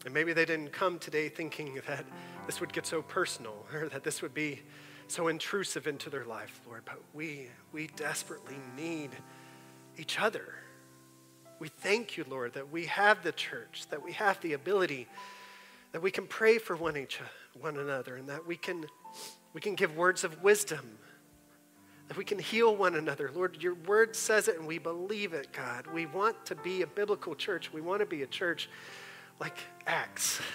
And 0.06 0.14
maybe 0.14 0.34
they 0.34 0.46
didn't 0.46 0.72
come 0.72 1.00
today 1.00 1.30
thinking 1.30 1.82
that 1.88 2.06
this 2.46 2.60
would 2.60 2.72
get 2.74 2.86
so 2.86 3.02
personal 3.02 3.66
or 3.74 3.90
that 3.90 4.04
this 4.04 4.22
would 4.22 4.36
be 4.36 4.62
so 5.08 5.30
intrusive 5.30 5.88
into 5.88 6.12
their 6.12 6.26
life, 6.26 6.62
Lord. 6.68 6.84
But 6.86 7.02
we, 7.12 7.48
we 7.72 7.88
desperately 7.96 8.58
need 8.78 9.10
each 9.98 10.20
other. 10.20 10.54
We 11.58 11.70
thank 11.70 12.18
you, 12.18 12.26
Lord, 12.30 12.54
that 12.54 12.72
we 12.72 12.86
have 12.86 13.24
the 13.24 13.32
church, 13.32 13.86
that 13.90 14.04
we 14.04 14.12
have 14.12 14.40
the 14.42 14.54
ability, 14.54 15.08
that 15.92 16.02
we 16.02 16.12
can 16.12 16.26
pray 16.28 16.58
for 16.58 16.76
one, 16.76 16.98
each, 16.98 17.20
one 17.60 17.78
another, 17.78 18.16
and 18.16 18.30
that 18.30 18.46
we 18.46 18.56
can, 18.56 18.86
we 19.54 19.62
can 19.62 19.76
give 19.76 19.96
words 19.96 20.24
of 20.24 20.42
wisdom, 20.44 20.98
that 22.08 22.18
we 22.18 22.24
can 22.24 22.40
heal 22.40 22.76
one 22.76 22.96
another. 22.96 23.32
Lord, 23.34 23.62
your 23.62 23.76
word 23.76 24.16
says 24.16 24.48
it 24.48 24.58
and 24.58 24.68
we 24.68 24.78
believe 24.78 25.34
it, 25.34 25.52
God. 25.52 25.88
We 25.88 26.06
want 26.06 26.46
to 26.46 26.56
be 26.56 26.82
a 26.82 26.88
biblical 26.88 27.36
church. 27.36 27.72
We 27.74 27.82
want 27.82 28.00
to 28.02 28.06
be 28.06 28.24
a 28.24 28.28
church 28.28 28.70
like 29.40 29.58
Acts. 29.86 30.42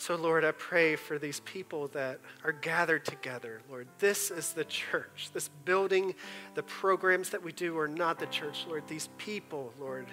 So, 0.00 0.14
Lord, 0.14 0.44
I 0.44 0.52
pray 0.52 0.94
for 0.94 1.18
these 1.18 1.40
people 1.40 1.88
that 1.88 2.20
are 2.44 2.52
gathered 2.52 3.04
together. 3.04 3.60
Lord, 3.68 3.88
this 3.98 4.30
is 4.30 4.52
the 4.52 4.64
church. 4.64 5.30
This 5.34 5.50
building, 5.64 6.14
the 6.54 6.62
programs 6.62 7.30
that 7.30 7.42
we 7.42 7.50
do 7.50 7.76
are 7.76 7.88
not 7.88 8.20
the 8.20 8.26
church, 8.26 8.64
Lord. 8.68 8.86
These 8.86 9.08
people, 9.18 9.74
Lord, 9.80 10.06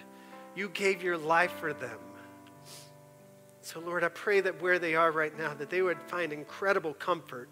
you 0.55 0.70
gave 0.70 1.03
your 1.03 1.20
life 1.20 1.51
for 1.59 1.72
them. 1.72 1.99
So, 3.66 3.80
Lord, 3.80 4.03
I 4.03 4.09
pray 4.09 4.41
that 4.41 4.61
where 4.61 4.78
they 4.78 4.93
are 4.93 5.11
right 5.11 5.36
now, 5.36 5.55
that 5.55 5.72
they 5.72 5.82
would 5.82 5.97
find 6.05 6.32
incredible 6.32 6.93
comfort 6.93 7.49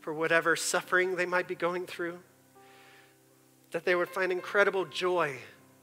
for 0.00 0.14
whatever 0.14 0.56
suffering 0.56 1.14
they 1.14 1.26
might 1.26 1.46
be 1.46 1.54
going 1.54 1.84
through, 1.84 2.20
that 3.70 3.84
they 3.84 3.94
would 3.94 4.08
find 4.08 4.32
incredible 4.32 4.86
joy 4.86 5.36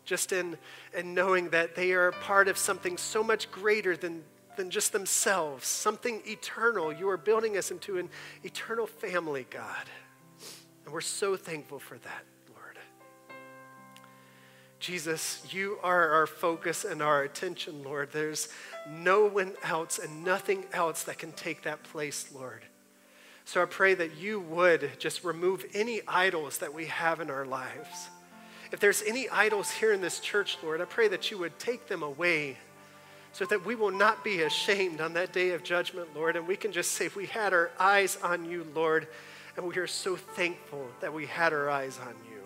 just 0.05 0.31
in, 0.31 0.57
in 0.97 1.13
knowing 1.13 1.51
that 1.51 1.75
they 1.75 1.91
are 1.91 2.07
a 2.07 2.13
part 2.13 2.47
of 2.47 2.57
something 2.57 2.97
so 2.97 3.23
much 3.23 3.51
greater 3.51 3.95
than 3.95 4.23
than 4.57 4.71
just 4.71 4.91
themselves, 4.91 5.67
something 5.67 6.23
eternal. 6.25 6.91
You 6.91 7.07
are 7.09 7.17
building 7.17 7.55
us 7.55 7.69
into 7.69 7.99
an 7.99 8.09
eternal 8.43 8.87
family, 8.87 9.45
God. 9.51 9.85
And 10.83 10.93
we're 10.93 10.99
so 10.99 11.35
thankful 11.37 11.77
for 11.79 11.99
that. 11.99 12.25
Jesus, 14.79 15.43
you 15.51 15.77
are 15.83 16.09
our 16.09 16.27
focus 16.27 16.85
and 16.85 17.01
our 17.01 17.23
attention, 17.23 17.83
Lord. 17.83 18.09
There's 18.11 18.47
no 18.89 19.25
one 19.25 19.53
else 19.63 19.99
and 19.99 20.23
nothing 20.23 20.65
else 20.71 21.03
that 21.03 21.17
can 21.17 21.33
take 21.33 21.63
that 21.63 21.83
place, 21.83 22.29
Lord. 22.33 22.63
So 23.43 23.61
I 23.61 23.65
pray 23.65 23.93
that 23.95 24.15
you 24.17 24.39
would 24.39 24.91
just 24.99 25.23
remove 25.23 25.65
any 25.73 26.01
idols 26.07 26.59
that 26.59 26.73
we 26.73 26.85
have 26.85 27.19
in 27.19 27.29
our 27.29 27.45
lives. 27.45 28.09
If 28.71 28.79
there's 28.79 29.01
any 29.01 29.27
idols 29.27 29.71
here 29.71 29.91
in 29.91 30.01
this 30.01 30.19
church, 30.19 30.57
Lord, 30.63 30.79
I 30.79 30.85
pray 30.85 31.07
that 31.09 31.29
you 31.31 31.39
would 31.39 31.57
take 31.59 31.87
them 31.87 32.03
away 32.03 32.57
so 33.31 33.45
that 33.45 33.65
we 33.65 33.75
will 33.75 33.91
not 33.91 34.23
be 34.23 34.43
ashamed 34.43 35.01
on 35.01 35.13
that 35.13 35.33
day 35.33 35.51
of 35.51 35.63
judgment, 35.63 36.09
Lord, 36.15 36.35
and 36.35 36.47
we 36.47 36.55
can 36.55 36.71
just 36.71 36.91
say, 36.91 37.09
We 37.15 37.25
had 37.25 37.53
our 37.53 37.71
eyes 37.79 38.17
on 38.23 38.45
you, 38.45 38.65
Lord, 38.73 39.07
and 39.57 39.67
we 39.67 39.77
are 39.77 39.87
so 39.87 40.15
thankful 40.15 40.87
that 41.01 41.13
we 41.13 41.25
had 41.25 41.51
our 41.51 41.69
eyes 41.69 41.99
on 41.99 42.15
you. 42.31 42.38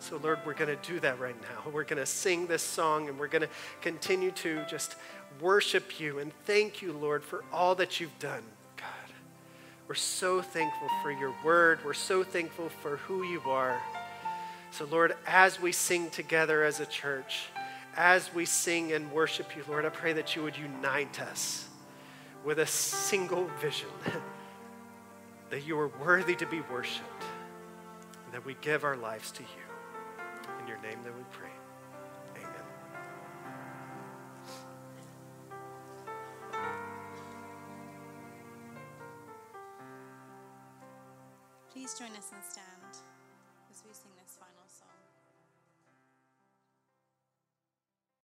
So, 0.00 0.18
Lord, 0.22 0.38
we're 0.46 0.54
going 0.54 0.74
to 0.74 0.90
do 0.90 0.98
that 1.00 1.20
right 1.20 1.36
now. 1.42 1.70
We're 1.70 1.84
going 1.84 1.98
to 1.98 2.06
sing 2.06 2.46
this 2.46 2.62
song 2.62 3.08
and 3.08 3.18
we're 3.18 3.28
going 3.28 3.42
to 3.42 3.48
continue 3.82 4.30
to 4.32 4.64
just 4.68 4.96
worship 5.40 6.00
you 6.00 6.18
and 6.18 6.32
thank 6.46 6.80
you, 6.80 6.92
Lord, 6.92 7.22
for 7.22 7.44
all 7.52 7.74
that 7.74 8.00
you've 8.00 8.18
done, 8.18 8.42
God. 8.76 9.14
We're 9.86 9.94
so 9.94 10.40
thankful 10.40 10.88
for 11.02 11.10
your 11.10 11.34
word. 11.44 11.80
We're 11.84 11.92
so 11.92 12.24
thankful 12.24 12.70
for 12.70 12.96
who 12.96 13.24
you 13.24 13.42
are. 13.42 13.80
So, 14.70 14.86
Lord, 14.86 15.16
as 15.26 15.60
we 15.60 15.70
sing 15.70 16.08
together 16.08 16.64
as 16.64 16.80
a 16.80 16.86
church, 16.86 17.42
as 17.94 18.32
we 18.34 18.46
sing 18.46 18.92
and 18.92 19.12
worship 19.12 19.54
you, 19.54 19.64
Lord, 19.68 19.84
I 19.84 19.90
pray 19.90 20.14
that 20.14 20.34
you 20.34 20.42
would 20.42 20.56
unite 20.56 21.20
us 21.20 21.68
with 22.42 22.58
a 22.58 22.66
single 22.66 23.50
vision 23.60 23.88
that 25.50 25.66
you 25.66 25.78
are 25.78 25.88
worthy 26.02 26.36
to 26.36 26.46
be 26.46 26.62
worshiped, 26.72 27.24
and 28.24 28.32
that 28.32 28.46
we 28.46 28.56
give 28.62 28.84
our 28.84 28.96
lives 28.96 29.30
to 29.32 29.42
you. 29.42 29.69
Name 30.82 30.98
that 31.04 31.14
we 31.14 31.22
pray. 31.30 31.50
Amen. 32.36 32.50
Please 41.70 41.94
join 41.98 42.08
us 42.16 42.30
and 42.32 42.42
stand. 42.42 42.79